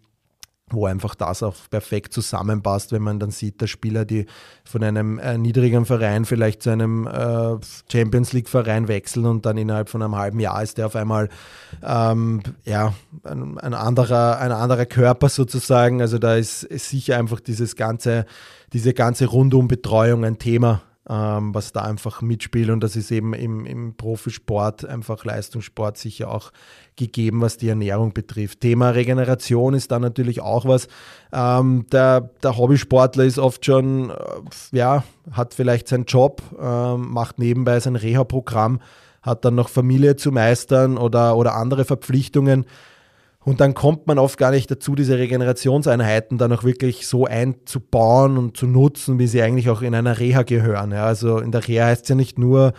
[0.70, 4.26] wo einfach das auch perfekt zusammenpasst, wenn man dann sieht, dass Spieler, die
[4.64, 7.56] von einem äh, niedrigen Verein vielleicht zu einem äh,
[7.90, 11.28] Champions League Verein wechseln und dann innerhalb von einem halben Jahr ist der auf einmal
[11.82, 16.00] ähm, ja, ein, ein, anderer, ein anderer Körper sozusagen.
[16.00, 18.26] Also da ist, ist sicher einfach dieses ganze,
[18.72, 22.70] diese ganze Rundumbetreuung ein Thema, ähm, was da einfach mitspielt.
[22.70, 26.52] Und das ist eben im, im Profisport, einfach Leistungssport sicher auch
[26.96, 28.60] gegeben, was die Ernährung betrifft.
[28.60, 30.88] Thema Regeneration ist da natürlich auch was.
[31.32, 34.14] Ähm, der, der Hobbysportler ist oft schon, äh,
[34.72, 38.80] ja, hat vielleicht seinen Job, äh, macht nebenbei sein Reha-Programm,
[39.22, 42.66] hat dann noch Familie zu meistern oder, oder andere Verpflichtungen.
[43.48, 48.36] Und dann kommt man oft gar nicht dazu, diese Regenerationseinheiten dann auch wirklich so einzubauen
[48.36, 50.92] und zu nutzen, wie sie eigentlich auch in einer Reha gehören.
[50.92, 52.74] Ja, also in der Reha heißt es ja nicht nur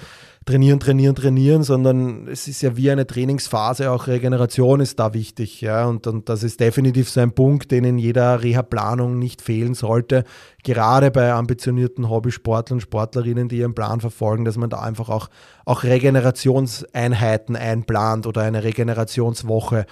[0.46, 5.62] trainieren, trainieren, trainieren, sondern es ist ja wie eine Trainingsphase, auch Regeneration ist da wichtig.
[5.62, 9.74] Ja, und, und das ist definitiv so ein Punkt, den in jeder Reha-Planung nicht fehlen
[9.74, 10.24] sollte.
[10.64, 15.30] Gerade bei ambitionierten Hobbysportlern, Sportlerinnen, die ihren Plan verfolgen, dass man da einfach auch,
[15.66, 19.88] auch Regenerationseinheiten einplant oder eine Regenerationswoche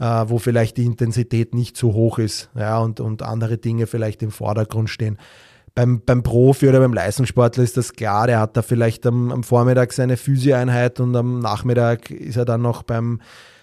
[0.00, 4.30] wo vielleicht die Intensität nicht so hoch ist ja, und, und andere Dinge vielleicht im
[4.30, 5.18] Vordergrund stehen.
[5.74, 9.42] Beim, beim Profi oder beim Leistungssportler ist das klar, der hat da vielleicht am, am
[9.42, 13.20] Vormittag seine Physio-Einheit und am Nachmittag ist er dann noch beim,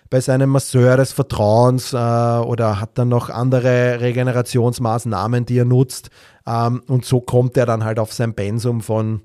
[0.09, 6.09] bei seinem Masseur des Vertrauens äh, oder hat dann noch andere Regenerationsmaßnahmen, die er nutzt.
[6.45, 9.21] Ähm, und so kommt er dann halt auf sein Pensum von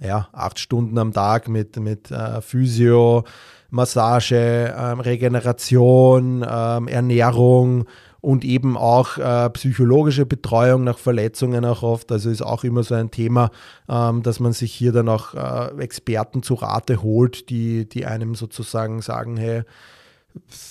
[0.00, 3.24] ja, acht Stunden am Tag mit, mit äh, Physio,
[3.70, 7.86] Massage, ähm, Regeneration, ähm, Ernährung
[8.20, 12.12] und eben auch äh, psychologische Betreuung nach Verletzungen auch oft.
[12.12, 13.50] Also ist auch immer so ein Thema,
[13.88, 18.34] ähm, dass man sich hier dann auch äh, Experten zu Rate holt, die, die einem
[18.34, 19.62] sozusagen sagen, hey,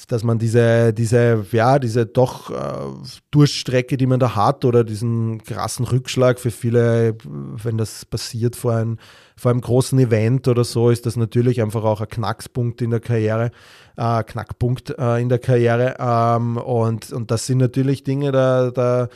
[0.08, 5.44] dass man diese, diese, ja, diese doch äh, Durststrecke, die man da hat, oder diesen
[5.44, 9.00] krassen Rückschlag für viele, wenn das passiert vor, ein,
[9.39, 12.99] vor einem großen Event oder so, ist das natürlich einfach auch ein Knackspunkt in der
[12.99, 13.52] Karriere,
[13.97, 15.95] äh, Knackpunkt äh, in der Karriere.
[15.99, 19.08] Ähm, und, und das sind natürlich Dinge, da, da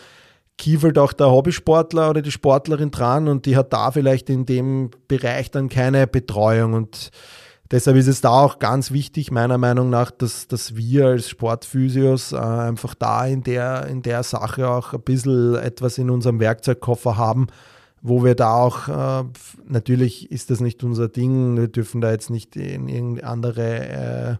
[0.58, 4.92] kiefelt auch der Hobbysportler oder die Sportlerin dran und die hat da vielleicht in dem
[5.08, 7.12] Bereich dann keine Betreuung und
[7.72, 12.32] Deshalb ist es da auch ganz wichtig, meiner Meinung nach, dass, dass wir als Sportphysios
[12.32, 17.18] äh, einfach da in der, in der Sache auch ein bisschen etwas in unserem Werkzeugkoffer
[17.18, 17.48] haben,
[18.04, 19.24] wo wir da auch, äh,
[19.66, 24.36] natürlich ist das nicht unser Ding, wir dürfen da jetzt nicht in irgendeine andere, äh,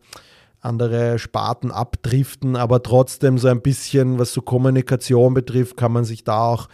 [0.60, 6.26] andere Sparten abdriften, aber trotzdem so ein bisschen, was so Kommunikation betrifft, kann man sich
[6.26, 6.68] da auch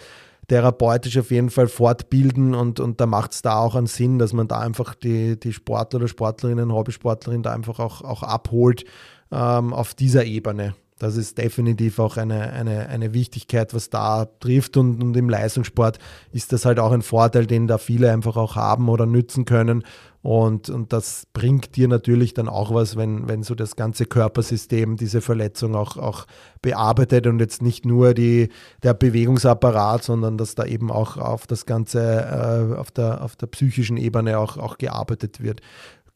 [0.47, 2.55] therapeutisch auf jeden Fall fortbilden.
[2.55, 5.53] Und, und da macht es da auch einen Sinn, dass man da einfach die, die
[5.53, 8.83] Sportler oder Sportlerinnen, Hobbysportlerinnen da einfach auch, auch abholt
[9.31, 10.73] ähm, auf dieser Ebene.
[10.99, 14.75] Das ist definitiv auch eine, eine, eine Wichtigkeit, was da trifft.
[14.77, 15.97] Und, und im Leistungssport
[16.31, 19.83] ist das halt auch ein Vorteil, den da viele einfach auch haben oder nützen können.
[20.21, 24.97] Und, und das bringt dir natürlich dann auch was, wenn, wenn so das ganze Körpersystem
[24.97, 26.25] diese Verletzung auch, auch
[26.61, 28.49] bearbeitet und jetzt nicht nur die,
[28.83, 33.47] der Bewegungsapparat, sondern dass da eben auch auf das Ganze, äh, auf, der, auf der
[33.47, 35.61] psychischen Ebene auch, auch gearbeitet wird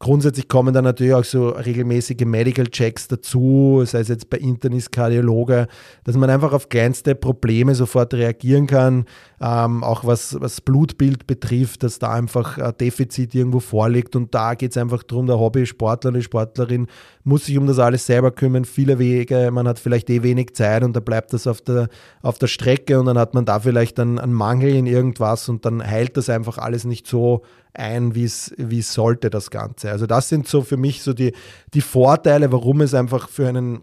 [0.04, 4.92] grundsätzlich kommen dann natürlich auch so regelmäßige Medical Checks dazu, sei es jetzt bei Internis,
[4.92, 5.68] Kardiologe,
[6.04, 9.06] dass man einfach auf kleinste Probleme sofort reagieren kann,
[9.40, 14.18] ähm, auch was, was Blutbild betrifft, dass da einfach ein Defizit irgendwo vorliegt.
[14.18, 16.88] Und da geht es einfach darum, der Hobby-Sportler, die Sportlerin
[17.24, 20.84] muss sich um das alles selber kümmern, viele Wege, man hat vielleicht eh wenig Zeit
[20.84, 21.88] und da bleibt das auf der,
[22.22, 25.64] auf der Strecke und dann hat man da vielleicht einen, einen Mangel in irgendwas und
[25.64, 29.92] dann heilt das einfach alles nicht so ein, wie es sollte, das Ganze.
[29.92, 31.34] Also das sind so für mich so die,
[31.74, 33.82] die Vorteile, warum es einfach für einen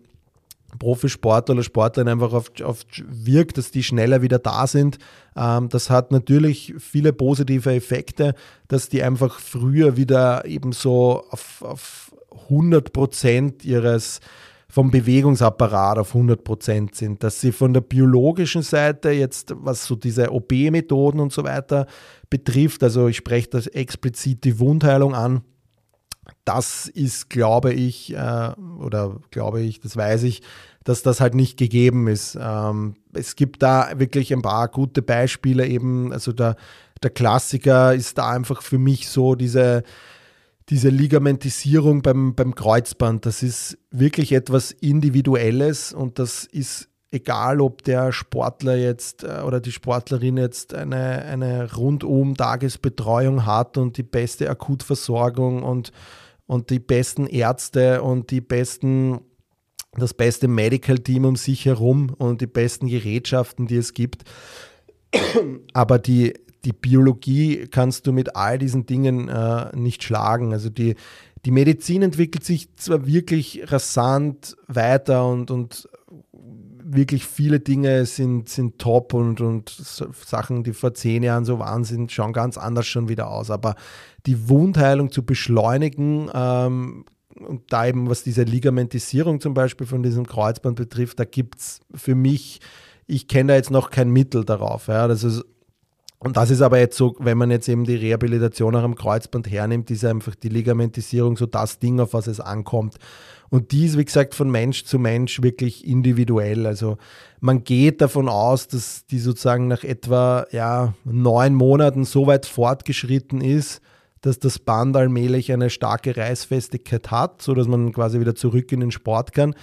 [0.78, 4.98] Profisportler oder Sportlerin einfach oft, oft wirkt, dass die schneller wieder da sind.
[5.36, 8.34] Ähm, das hat natürlich viele positive Effekte,
[8.68, 12.14] dass die einfach früher wieder eben so auf, auf
[12.48, 14.20] 100 Prozent ihres
[14.70, 19.96] vom Bewegungsapparat auf 100 Prozent sind, dass sie von der biologischen Seite jetzt, was so
[19.96, 21.86] diese OP-Methoden und so weiter
[22.30, 25.42] betrifft, also ich spreche das explizit die Wundheilung an,
[26.44, 30.42] das ist, glaube ich, äh, oder glaube ich, das weiß ich,
[30.84, 32.38] dass das halt nicht gegeben ist.
[32.40, 36.56] Ähm, es gibt da wirklich ein paar gute Beispiele eben, also der,
[37.02, 39.82] der Klassiker ist da einfach für mich so diese,
[40.70, 43.26] diese Ligamentisierung beim, beim Kreuzband.
[43.26, 49.60] Das ist wirklich etwas Individuelles und das ist egal ob der Sportler jetzt äh, oder
[49.60, 55.90] die Sportlerin jetzt eine, eine rundum Tagesbetreuung hat und die beste Akutversorgung und,
[56.46, 59.20] und die besten Ärzte und die besten,
[59.94, 64.22] das beste Medical Team um sich herum und die besten Gerätschaften, die es gibt.
[65.72, 70.52] Aber die, die Biologie kannst du mit all diesen Dingen äh, nicht schlagen.
[70.52, 70.94] Also die,
[71.44, 75.88] die Medizin entwickelt sich zwar wirklich rasant weiter und, und
[76.82, 81.84] wirklich viele Dinge sind, sind top und, und Sachen, die vor zehn Jahren so waren,
[81.84, 83.50] sind, schauen ganz anders schon wieder aus.
[83.50, 83.74] Aber
[84.26, 87.04] die Wundheilung zu beschleunigen, ähm,
[87.46, 91.80] und da eben, was diese Ligamentisierung zum Beispiel von diesem Kreuzband betrifft, da gibt es
[91.94, 92.60] für mich,
[93.06, 94.88] ich kenne da jetzt noch kein Mittel darauf.
[94.88, 95.08] Ja.
[95.08, 95.44] Das ist,
[96.22, 99.50] und das ist aber jetzt so, wenn man jetzt eben die Rehabilitation auch am Kreuzband
[99.50, 102.96] hernimmt, ist einfach die Ligamentisierung so das Ding, auf was es ankommt.
[103.48, 106.66] Und die ist, wie gesagt, von Mensch zu Mensch wirklich individuell.
[106.66, 106.98] Also
[107.40, 113.40] man geht davon aus, dass die sozusagen nach etwa ja, neun Monaten so weit fortgeschritten
[113.40, 113.80] ist,
[114.20, 118.90] dass das Band allmählich eine starke Reißfestigkeit hat, sodass man quasi wieder zurück in den
[118.90, 119.54] Sport kann.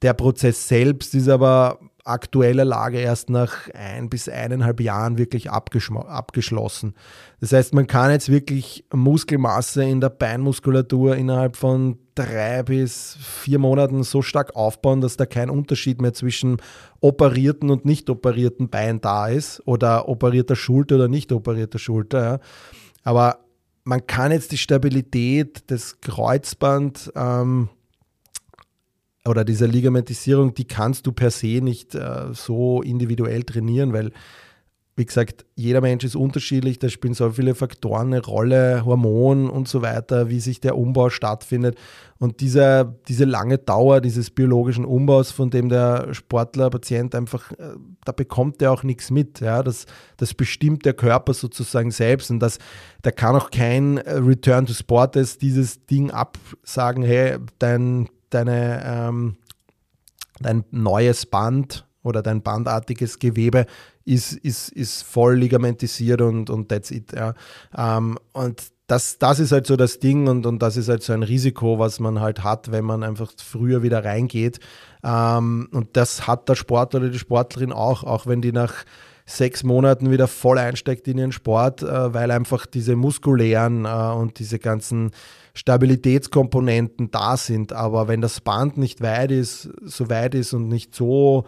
[0.00, 6.94] Der Prozess selbst ist aber aktueller Lage erst nach ein bis eineinhalb Jahren wirklich abgeschlossen.
[7.40, 13.58] Das heißt, man kann jetzt wirklich Muskelmasse in der Beinmuskulatur innerhalb von drei bis vier
[13.58, 16.58] Monaten so stark aufbauen, dass da kein Unterschied mehr zwischen
[17.00, 22.22] operierten und nicht operierten Bein da ist oder operierter Schulter oder nicht operierter Schulter.
[22.22, 22.38] Ja.
[23.02, 23.38] Aber
[23.84, 27.68] man kann jetzt die Stabilität des Kreuzband ähm,
[29.26, 34.12] oder dieser Ligamentisierung, die kannst du per se nicht äh, so individuell trainieren, weil,
[34.96, 39.66] wie gesagt, jeder Mensch ist unterschiedlich, da spielen so viele Faktoren eine Rolle, Hormon und
[39.66, 41.76] so weiter, wie sich der Umbau stattfindet.
[42.18, 47.76] Und diese, diese lange Dauer dieses biologischen Umbaus, von dem der Sportler, Patient einfach, äh,
[48.04, 49.40] da bekommt er auch nichts mit.
[49.40, 49.62] Ja?
[49.62, 49.86] Das,
[50.18, 52.30] das bestimmt der Körper sozusagen selbst.
[52.30, 52.58] Und das,
[53.00, 59.36] da kann auch kein Return to Sport dieses Ding absagen, hey, dein deine, ähm,
[60.40, 63.66] dein neues Band oder dein bandartiges Gewebe
[64.04, 67.12] ist, ist, ist voll ligamentisiert und, und that's it.
[67.12, 67.34] Ja.
[67.76, 71.14] Ähm, und das, das ist halt so das Ding und, und das ist halt so
[71.14, 74.60] ein Risiko, was man halt hat, wenn man einfach früher wieder reingeht.
[75.02, 78.84] Ähm, und das hat der Sportler oder die Sportlerin auch, auch wenn die nach
[79.26, 84.38] sechs Monaten wieder voll einsteigt in ihren Sport, äh, weil einfach diese muskulären äh, und
[84.38, 85.12] diese ganzen
[85.54, 87.72] Stabilitätskomponenten da sind.
[87.72, 91.44] Aber wenn das Band nicht weit ist, so weit ist und nicht so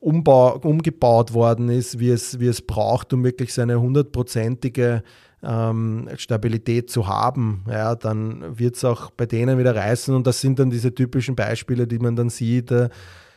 [0.00, 5.02] umbau, umgebaut worden ist, wie es, wie es braucht, um wirklich seine hundertprozentige
[5.42, 10.14] ähm, Stabilität zu haben, ja, dann wird es auch bei denen wieder reißen.
[10.14, 12.70] Und das sind dann diese typischen Beispiele, die man dann sieht.
[12.70, 12.88] Äh,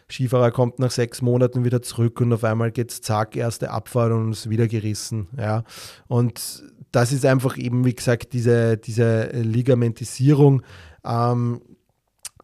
[0.09, 4.13] Skifahrer kommt nach sechs Monaten wieder zurück und auf einmal geht es zack, erste Abfahrt
[4.13, 5.27] und ist wieder gerissen.
[5.37, 5.63] Ja.
[6.07, 10.63] Und das ist einfach eben, wie gesagt, diese, diese Ligamentisierung.
[11.05, 11.61] Ähm,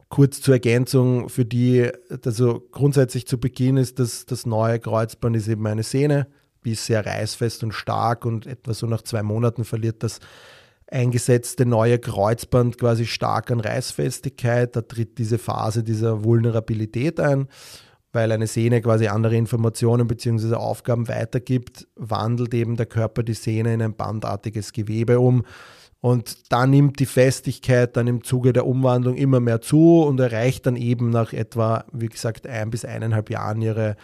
[0.09, 1.89] kurz zur Ergänzung für die,
[2.23, 6.27] also grundsätzlich zu Beginn ist das, das neue Kreuzband ist eben eine Sehne,
[6.65, 10.19] die ist sehr reißfest und stark und etwa so nach zwei Monaten verliert das
[10.93, 14.75] eingesetzte neue Kreuzband quasi stark an Reißfestigkeit.
[14.75, 17.47] Da tritt diese Phase dieser Vulnerabilität ein
[18.13, 20.53] weil eine Sehne quasi andere Informationen bzw.
[20.53, 25.43] Aufgaben weitergibt, wandelt eben der Körper die Sehne in ein bandartiges Gewebe um.
[25.99, 30.65] Und da nimmt die Festigkeit dann im Zuge der Umwandlung immer mehr zu und erreicht
[30.65, 33.95] dann eben nach etwa, wie gesagt, ein bis eineinhalb Jahren ihre,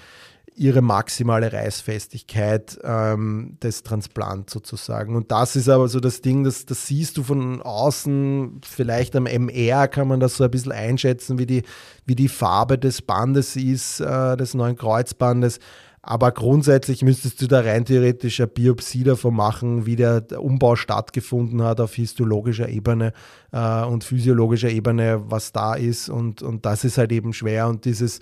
[0.60, 5.16] ihre maximale Reißfestigkeit ähm, des Transplant sozusagen.
[5.16, 9.26] Und das ist aber so das Ding, das, das siehst du von außen, vielleicht am
[9.26, 11.64] MR kann man das so ein bisschen einschätzen, wie die,
[12.06, 15.60] wie die Farbe des Bandes ist, äh, des neuen Kreuzbandes.
[16.02, 21.64] Aber grundsätzlich müsstest du da rein theoretisch eine Biopsie davon machen, wie der Umbau stattgefunden
[21.64, 23.14] hat auf histologischer Ebene
[23.54, 26.10] äh, und physiologischer Ebene, was da ist.
[26.10, 27.68] Und, und das ist halt eben schwer.
[27.70, 28.20] Und dieses,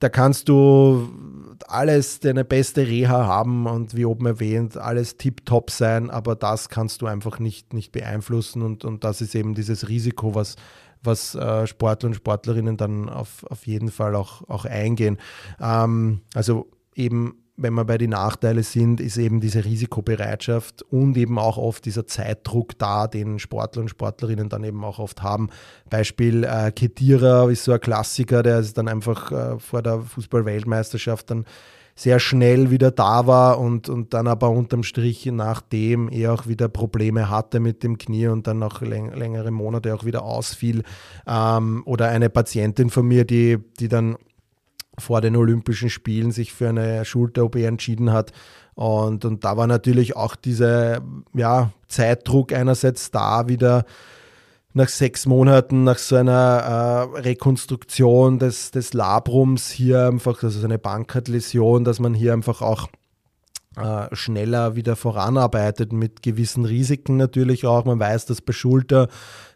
[0.00, 1.08] da kannst du
[1.68, 7.02] alles, deine beste Reha haben und wie oben erwähnt, alles tiptop sein, aber das kannst
[7.02, 8.62] du einfach nicht, nicht beeinflussen.
[8.62, 10.56] Und, und das ist eben dieses Risiko, was,
[11.02, 15.18] was äh, Sportler und Sportlerinnen dann auf, auf jeden Fall auch, auch eingehen.
[15.60, 21.38] Ähm, also eben, wenn wir bei den Nachteilen sind, ist eben diese Risikobereitschaft und eben
[21.38, 25.48] auch oft dieser Zeitdruck da, den Sportler und Sportlerinnen dann eben auch oft haben.
[25.88, 31.30] Beispiel äh, Kedira ist so ein Klassiker, der ist dann einfach äh, vor der Fußball-Weltmeisterschaft
[31.30, 31.46] dann
[31.94, 36.68] sehr schnell wieder da war und, und dann aber unterm Strich nachdem er auch wieder
[36.68, 40.82] Probleme hatte mit dem Knie und dann noch läng längere Monate auch wieder ausfiel.
[41.26, 44.16] Ähm, oder eine Patientin von mir, die, die dann
[44.98, 48.32] vor den Olympischen Spielen sich für eine Schulter-OP entschieden hat.
[48.74, 51.00] Und, und da war natürlich auch dieser
[51.34, 53.84] ja, Zeitdruck einerseits da, wieder
[54.74, 60.64] nach sechs Monaten, nach so einer äh, Rekonstruktion des, des Labrums hier einfach, also so
[60.66, 62.88] eine Bankhartläsion, dass man hier einfach auch
[63.76, 67.84] äh, schneller wieder voranarbeitet mit gewissen Risiken natürlich auch.
[67.84, 69.08] Man weiß, dass bei Schulter,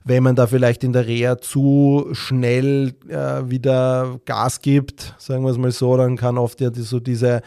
[0.05, 5.51] wenn man da vielleicht in der Reha zu schnell äh, wieder Gas gibt, sagen wir
[5.51, 7.43] es mal so, dann kann oft ja so diese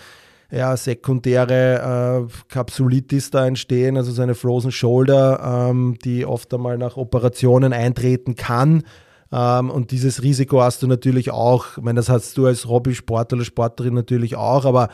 [0.52, 6.78] ja, sekundäre äh, Kapsulitis da entstehen, also so eine Frozen Shoulder, ähm, die oft einmal
[6.78, 8.84] nach Operationen eintreten kann.
[9.32, 11.78] Ähm, und dieses Risiko hast du natürlich auch.
[11.78, 14.90] Ich meine, das hast du als Hobbysportler oder Sportlerin natürlich auch, aber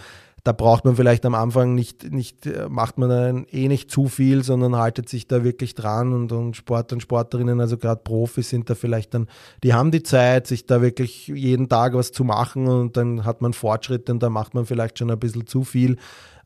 [0.45, 4.07] da braucht man vielleicht am Anfang nicht, nicht äh, macht man dann eh nicht zu
[4.07, 8.51] viel, sondern haltet sich da wirklich dran und, und Sportler und Sportlerinnen, also gerade Profis
[8.51, 9.27] sind da vielleicht dann,
[9.63, 13.41] die haben die Zeit, sich da wirklich jeden Tag was zu machen und dann hat
[13.41, 15.97] man Fortschritte und da macht man vielleicht schon ein bisschen zu viel.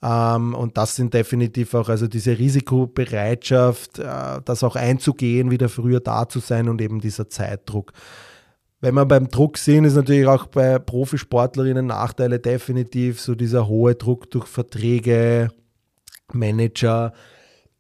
[0.02, 6.00] Ähm, und das sind definitiv auch, also diese Risikobereitschaft, äh, das auch einzugehen, wieder früher
[6.00, 7.92] da zu sein und eben dieser Zeitdruck.
[8.82, 13.96] Wenn wir beim Druck sehen, ist natürlich auch bei Profisportlerinnen Nachteile definitiv so dieser hohe
[13.96, 15.50] Druck durch Verträge,
[16.32, 17.14] Manager,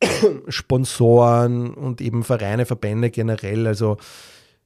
[0.49, 3.65] Sponsoren und eben Vereine, Verbände generell.
[3.65, 3.95] Also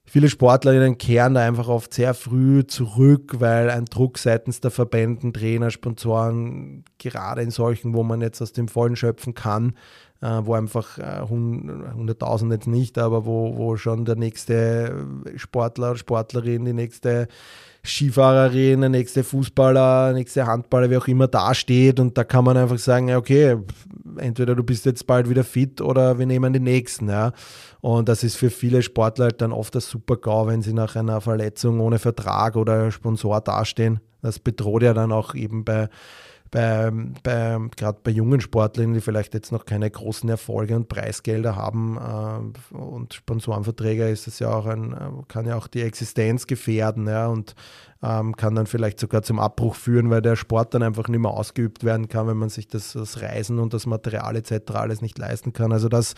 [0.05, 5.33] viele Sportlerinnen kehren da einfach oft sehr früh zurück, weil ein Druck seitens der Verbänden,
[5.33, 9.75] Trainer, Sponsoren, gerade in solchen, wo man jetzt aus dem Vollen schöpfen kann,
[10.43, 15.05] wo einfach äh, 100.000 jetzt nicht, aber wo, wo schon der nächste
[15.35, 17.27] Sportler, Sportlerin, die nächste
[17.85, 22.55] Skifahrerin, der nächste Fußballer, der nächste Handballer, wie auch immer dasteht und da kann man
[22.55, 23.57] einfach sagen, okay,
[24.17, 27.09] entweder du bist jetzt bald wieder fit oder wir nehmen den nächsten.
[27.09, 27.33] Ja.
[27.81, 30.95] Und das ist für viele Sportler halt dann oft das super GAU, wenn sie nach
[30.95, 33.99] einer Verletzung ohne Vertrag oder Sponsor dastehen.
[34.21, 35.89] Das bedroht ja dann auch eben bei
[36.53, 36.91] bei,
[37.23, 41.97] bei gerade bei jungen Sportlern, die vielleicht jetzt noch keine großen Erfolge und Preisgelder haben
[41.97, 47.07] äh, und Sponsorenverträge, ist es ja auch ein, äh, kann ja auch die Existenz gefährden,
[47.07, 47.55] ja, und
[48.03, 51.31] ähm, kann dann vielleicht sogar zum Abbruch führen, weil der Sport dann einfach nicht mehr
[51.31, 54.73] ausgeübt werden kann, wenn man sich das, das Reisen und das Material etc.
[54.73, 55.71] alles nicht leisten kann.
[55.71, 56.13] Also das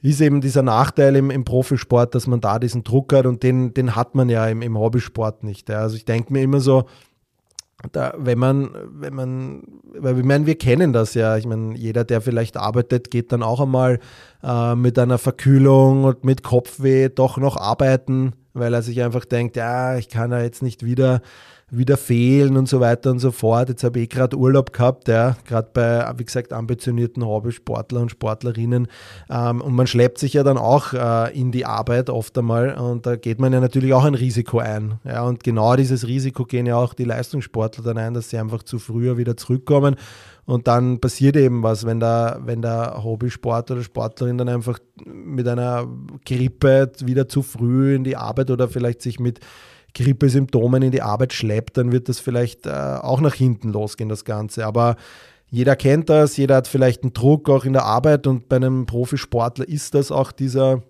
[0.00, 3.74] ist eben dieser Nachteil im, im Profisport, dass man da diesen Druck hat und den,
[3.74, 5.68] den hat man ja im, im Hobbysport nicht.
[5.70, 5.80] Ja.
[5.80, 6.84] Also ich denke mir immer so,
[7.92, 9.62] da, wenn man, wenn man,
[9.98, 11.36] weil ich meine, wir kennen das ja.
[11.36, 14.00] Ich meine, jeder, der vielleicht arbeitet, geht dann auch einmal
[14.42, 19.56] äh, mit einer Verkühlung und mit Kopfweh doch noch arbeiten, weil er sich einfach denkt,
[19.56, 21.20] ja, ich kann ja jetzt nicht wieder
[21.68, 23.68] wieder fehlen und so weiter und so fort.
[23.68, 28.86] Jetzt habe ich gerade Urlaub gehabt, ja, gerade bei, wie gesagt, ambitionierten Hobbysportler und Sportlerinnen.
[29.28, 33.06] Ähm, und man schleppt sich ja dann auch äh, in die Arbeit oft einmal und
[33.06, 35.00] da geht man ja natürlich auch ein Risiko ein.
[35.04, 38.62] Ja, und genau dieses Risiko gehen ja auch die Leistungssportler dann ein, dass sie einfach
[38.62, 39.96] zu früher wieder zurückkommen.
[40.46, 45.46] Und dann passiert eben was, wenn der, wenn der Hobbysport oder Sportlerin dann einfach mit
[45.48, 45.88] einer
[46.24, 49.40] Grippe wieder zu früh in die Arbeit oder vielleicht sich mit
[49.94, 54.24] Grippesymptomen in die Arbeit schleppt, dann wird das vielleicht äh, auch nach hinten losgehen, das
[54.24, 54.66] Ganze.
[54.66, 54.96] Aber
[55.48, 58.86] jeder kennt das, jeder hat vielleicht einen Druck auch in der Arbeit und bei einem
[58.86, 60.82] Profisportler ist das auch dieser,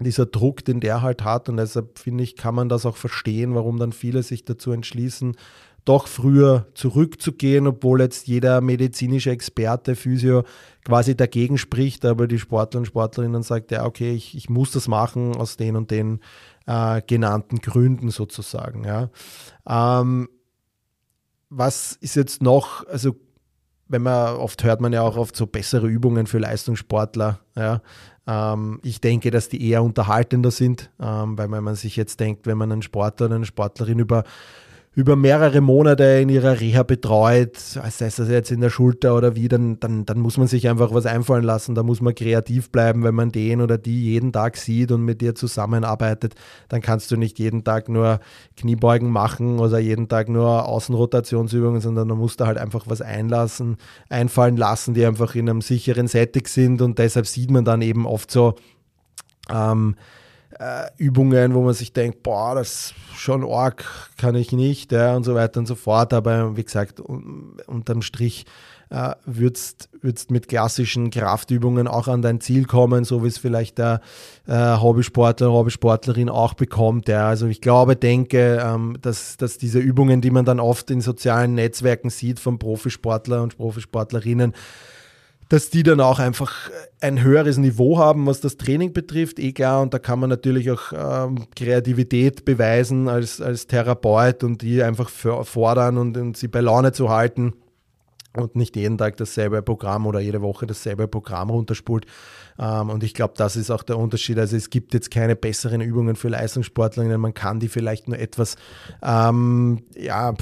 [0.00, 1.48] dieser Druck, den der halt hat.
[1.48, 5.36] Und deshalb finde ich, kann man das auch verstehen, warum dann viele sich dazu entschließen,
[5.84, 10.44] doch früher zurückzugehen, obwohl jetzt jeder medizinische Experte, Physio
[10.84, 14.88] quasi dagegen spricht, aber die Sportler und Sportlerinnen sagt, ja, okay, ich, ich muss das
[14.88, 16.20] machen aus den und den
[16.66, 18.84] äh, genannten Gründen sozusagen.
[18.84, 19.10] Ja.
[19.66, 20.28] Ähm,
[21.50, 23.16] was ist jetzt noch, also
[23.86, 27.82] wenn man, oft hört man ja auch oft so bessere Übungen für Leistungssportler, ja.
[28.26, 32.56] Ähm, ich denke, dass die eher unterhaltender sind, ähm, weil man sich jetzt denkt, wenn
[32.56, 34.24] man einen Sportler oder eine Sportlerin über
[34.96, 39.34] über mehrere Monate in ihrer Reha betreut, sei es das jetzt in der Schulter oder
[39.34, 41.74] wie, dann, dann, dann muss man sich einfach was einfallen lassen.
[41.74, 45.20] Da muss man kreativ bleiben, wenn man den oder die jeden Tag sieht und mit
[45.20, 46.34] dir zusammenarbeitet.
[46.68, 48.20] Dann kannst du nicht jeden Tag nur
[48.56, 53.78] Kniebeugen machen oder jeden Tag nur Außenrotationsübungen, sondern da musst du halt einfach was einlassen,
[54.08, 58.06] einfallen lassen, die einfach in einem sicheren Setting sind und deshalb sieht man dann eben
[58.06, 58.54] oft so,
[59.50, 59.96] ähm,
[60.58, 63.84] äh, Übungen, wo man sich denkt, boah, das ist schon arg,
[64.16, 66.12] kann ich nicht, ja, und so weiter und so fort.
[66.12, 68.46] Aber wie gesagt, un unterm Strich
[68.90, 73.78] äh, würdest würdest mit klassischen Kraftübungen auch an dein Ziel kommen, so wie es vielleicht
[73.78, 74.00] der
[74.46, 77.08] äh, Hobbysportler, Hobbysportlerin auch bekommt.
[77.08, 77.28] Ja.
[77.28, 81.54] Also ich glaube, denke, ähm, dass, dass diese Übungen, die man dann oft in sozialen
[81.54, 84.52] Netzwerken sieht von Profisportler und Profisportlerinnen,
[85.48, 86.70] dass die dann auch einfach
[87.00, 89.82] ein höheres Niveau haben, was das Training betrifft, eh klar.
[89.82, 95.10] Und da kann man natürlich auch ähm, Kreativität beweisen als, als Therapeut und die einfach
[95.10, 97.54] fordern und, und sie bei Laune zu halten
[98.36, 102.06] und nicht jeden Tag dasselbe Programm oder jede Woche dasselbe Programm runterspult.
[102.58, 104.38] Ähm, und ich glaube, das ist auch der Unterschied.
[104.38, 107.20] Also es gibt jetzt keine besseren Übungen für Leistungssportlerinnen.
[107.20, 108.56] Man kann die vielleicht nur etwas
[109.02, 110.34] ähm, ja,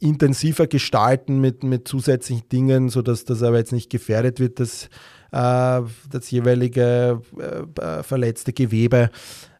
[0.00, 4.88] intensiver gestalten mit, mit zusätzlichen Dingen, sodass das aber jetzt nicht gefährdet wird, das,
[5.32, 9.10] äh, das jeweilige äh, verletzte Gewebe.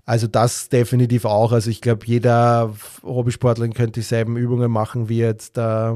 [0.08, 1.52] Also das definitiv auch.
[1.52, 5.92] Also ich glaube, jeder Hobbysportler könnte dieselben Übungen machen wie jetzt äh,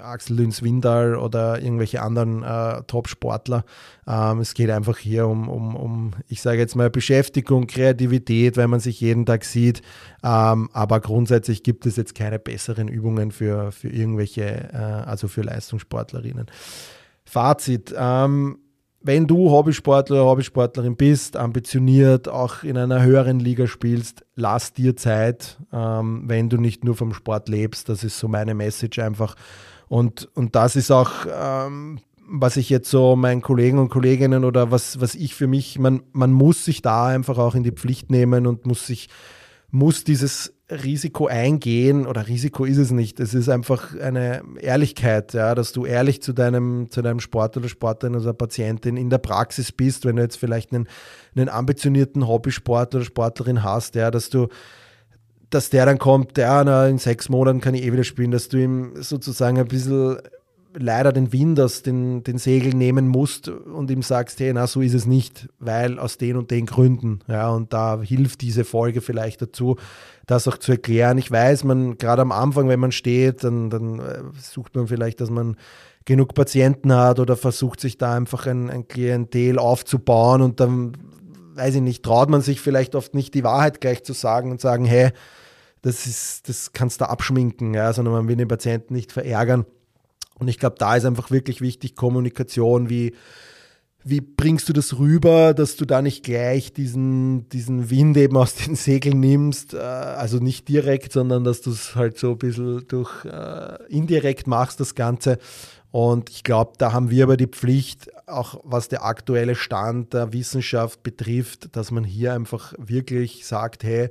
[0.00, 3.66] Axel Lünz Windal oder irgendwelche anderen äh, Top-Sportler.
[4.06, 8.66] Ähm, es geht einfach hier um, um, um ich sage jetzt mal, Beschäftigung, Kreativität, weil
[8.66, 9.82] man sich jeden Tag sieht.
[10.24, 15.42] Ähm, aber grundsätzlich gibt es jetzt keine besseren Übungen für, für irgendwelche, äh, also für
[15.42, 16.46] Leistungssportlerinnen.
[17.26, 17.94] Fazit.
[17.94, 18.56] Ähm,
[19.00, 24.96] wenn du Hobbysportler oder Hobbysportlerin bist, ambitioniert, auch in einer höheren Liga spielst, lass dir
[24.96, 27.88] Zeit, ähm, wenn du nicht nur vom Sport lebst.
[27.88, 29.36] Das ist so meine Message einfach.
[29.86, 34.70] Und, und das ist auch, ähm, was ich jetzt so meinen Kollegen und Kolleginnen oder
[34.70, 38.10] was, was ich für mich, man, man muss sich da einfach auch in die Pflicht
[38.10, 39.08] nehmen und muss sich,
[39.70, 43.20] muss dieses Risiko eingehen oder Risiko ist es nicht.
[43.20, 47.68] Es ist einfach eine Ehrlichkeit, ja, dass du ehrlich zu deinem, zu deinem Sport oder
[47.68, 50.86] Sportlerin oder Patientin in der Praxis bist, wenn du jetzt vielleicht einen,
[51.34, 54.48] einen ambitionierten Hobbysport oder Sportlerin hast, ja, dass du
[55.50, 58.50] dass der dann kommt, ja, na, in sechs Monaten kann ich eh wieder spielen, dass
[58.50, 60.18] du ihm sozusagen ein bisschen
[60.78, 64.80] leider den Wind aus den, den Segeln nehmen musst und ihm sagst, hey, na, so
[64.80, 67.20] ist es nicht, weil aus den und den Gründen.
[67.26, 69.76] Ja, und da hilft diese Folge vielleicht dazu,
[70.26, 71.18] das auch zu erklären.
[71.18, 75.20] Ich weiß, man, gerade am Anfang, wenn man steht, dann, dann äh, sucht man vielleicht,
[75.20, 75.56] dass man
[76.04, 80.92] genug Patienten hat oder versucht sich da einfach ein, ein Klientel aufzubauen und dann,
[81.54, 84.60] weiß ich nicht, traut man sich vielleicht oft nicht die Wahrheit gleich zu sagen und
[84.60, 85.10] sagen, hey,
[85.82, 89.66] das ist, das kannst du abschminken, ja, sondern man will den Patienten nicht verärgern.
[90.38, 93.14] Und ich glaube, da ist einfach wirklich wichtig Kommunikation, wie,
[94.04, 98.54] wie bringst du das rüber, dass du da nicht gleich diesen, diesen Wind eben aus
[98.54, 102.86] den Segeln nimmst, äh, also nicht direkt, sondern dass du es halt so ein bisschen
[102.88, 105.38] durch äh, indirekt machst, das Ganze.
[105.90, 110.32] Und ich glaube, da haben wir aber die Pflicht, auch was der aktuelle Stand der
[110.32, 114.10] Wissenschaft betrifft, dass man hier einfach wirklich sagt, hey,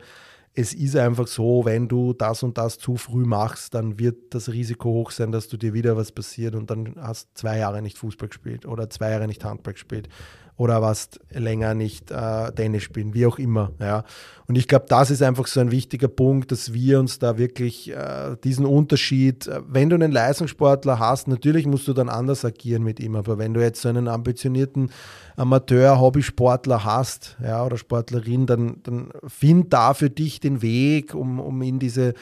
[0.59, 4.49] es ist einfach so, wenn du das und das zu früh machst, dann wird das
[4.49, 7.99] Risiko hoch sein, dass du dir wieder was passiert und dann hast zwei Jahre nicht
[7.99, 10.09] Fußball gespielt oder zwei Jahre nicht Handball gespielt
[10.57, 13.71] oder warst länger nicht äh, Tennis spielen, wie auch immer.
[13.79, 14.03] Ja.
[14.47, 17.91] Und ich glaube, das ist einfach so ein wichtiger Punkt, dass wir uns da wirklich
[17.91, 22.83] äh, diesen Unterschied, äh, wenn du einen Leistungssportler hast, natürlich musst du dann anders agieren
[22.83, 24.89] mit ihm, aber wenn du jetzt so einen ambitionierten
[25.35, 31.39] Amateur, Hobbysportler hast, ja, oder Sportlerin, dann, dann find da für dich den Weg, um,
[31.39, 32.15] um in diese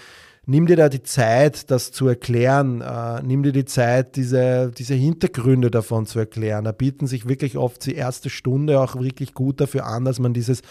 [0.46, 2.82] nimm dir da die Zeit, das zu erklären.
[2.82, 6.66] Äh, nimm dir die Zeit, diese, diese Hintergründe davon zu erklären.
[6.66, 10.34] Da bieten sich wirklich oft die erste Stunde auch wirklich gut dafür an, dass man
[10.34, 10.62] dieses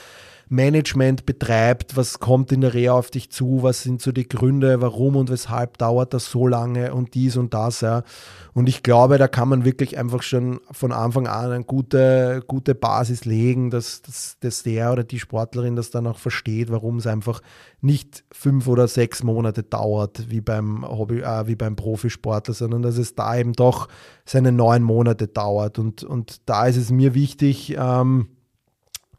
[0.54, 4.80] Management betreibt, was kommt in der Reha auf dich zu, was sind so die Gründe,
[4.80, 7.80] warum und weshalb dauert das so lange und dies und das.
[7.80, 8.04] Ja.
[8.52, 12.74] Und ich glaube, da kann man wirklich einfach schon von Anfang an eine gute, gute
[12.74, 17.06] Basis legen, dass, dass, dass der oder die Sportlerin das dann auch versteht, warum es
[17.06, 17.42] einfach
[17.80, 22.96] nicht fünf oder sechs Monate dauert, wie beim Hobby, äh, wie beim Profisportler, sondern dass
[22.96, 23.88] es da eben doch
[24.24, 25.78] seine neun Monate dauert.
[25.78, 28.28] Und, und da ist es mir wichtig, ähm,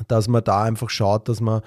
[0.07, 1.61] dass man da einfach schaut, dass man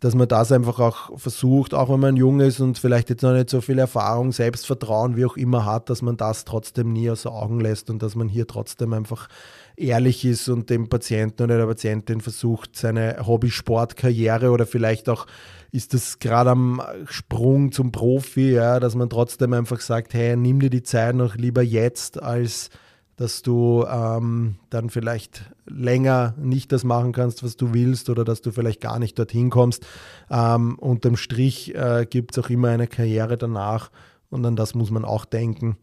[0.00, 3.32] dass man das einfach auch versucht, auch wenn man jung ist und vielleicht jetzt noch
[3.32, 7.24] nicht so viel Erfahrung, Selbstvertrauen, wie auch immer hat, dass man das trotzdem nie aus
[7.24, 9.28] Augen lässt und dass man hier trotzdem einfach
[9.74, 15.26] ehrlich ist und dem Patienten oder der Patientin versucht, seine Hobby-Sportkarriere oder vielleicht auch
[15.72, 20.60] ist das gerade am Sprung zum Profi, ja, dass man trotzdem einfach sagt, hey, nimm
[20.60, 22.70] dir die Zeit noch lieber jetzt als
[23.16, 28.42] dass du ähm, dann vielleicht länger nicht das machen kannst, was du willst oder dass
[28.42, 29.86] du vielleicht gar nicht dorthin kommst.
[30.30, 33.90] Ähm, unterm Strich äh, gibt es auch immer eine Karriere danach
[34.28, 35.76] und an das muss man auch denken.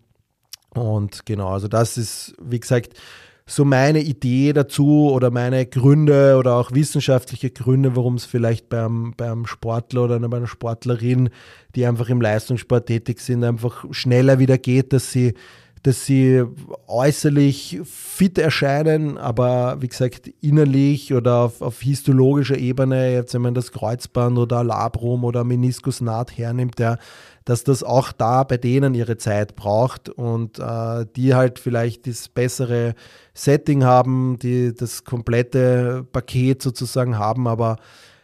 [0.69, 2.93] Und genau, also das ist, wie gesagt,
[3.45, 9.13] so meine Idee dazu oder meine Gründe oder auch wissenschaftliche Gründe, warum es vielleicht beim,
[9.17, 11.29] beim Sportler oder bei einer Sportlerin,
[11.75, 15.33] die einfach im Leistungssport tätig sind, einfach schneller wieder geht, dass sie
[15.83, 16.43] dass sie
[16.87, 23.53] äußerlich fit erscheinen, aber wie gesagt, innerlich oder auf, auf histologischer Ebene, jetzt wenn man
[23.53, 26.97] das Kreuzband oder Labrum oder Meniskusnaht hernimmt, ja,
[27.43, 32.29] dass das auch da bei denen ihre Zeit braucht und äh, die halt vielleicht das
[32.29, 32.95] bessere
[33.33, 37.75] Setting haben, die das komplette Paket sozusagen haben, aber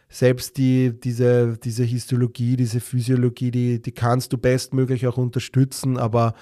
[0.08, 6.34] selbst die, diese, diese Histologie, diese Physiologie, die, die kannst du bestmöglich auch unterstützen, aber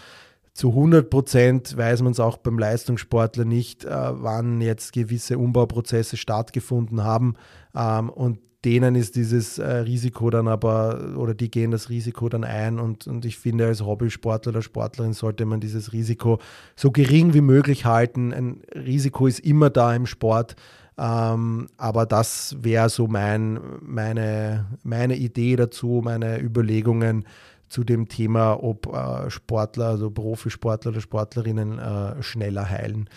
[0.58, 6.16] zu 100 Prozent weiß man es auch beim Leistungssportler nicht, äh, wann jetzt gewisse Umbauprozesse
[6.16, 7.36] stattgefunden haben.
[7.76, 12.42] Ähm, und denen ist dieses äh, Risiko dann aber, oder die gehen das Risiko dann
[12.42, 12.80] ein.
[12.80, 16.40] Und, und ich finde, als Hobbysportler oder Sportlerin sollte man dieses Risiko
[16.74, 18.32] so gering wie möglich halten.
[18.34, 20.56] Ein Risiko ist immer da im Sport.
[20.98, 27.26] Ähm, aber das wäre so mein, meine, meine Idee dazu, meine Überlegungen
[27.68, 33.08] zu dem Thema, ob äh, Sportler, also Profisportler oder Sportlerinnen äh, schneller heilen.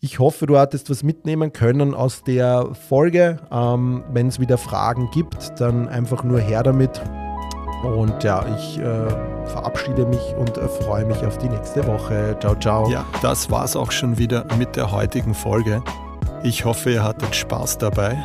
[0.00, 3.38] Ich hoffe, du hattest was mitnehmen können aus der Folge.
[3.52, 7.00] Ähm, Wenn es wieder Fragen gibt, dann einfach nur her damit.
[7.84, 9.08] Und ja, ich äh,
[9.46, 12.36] verabschiede mich und äh, freue mich auf die nächste Woche.
[12.40, 12.90] Ciao, ciao.
[12.90, 15.82] Ja, das war's auch schon wieder mit der heutigen Folge.
[16.42, 18.24] Ich hoffe, ihr hattet Spaß dabei.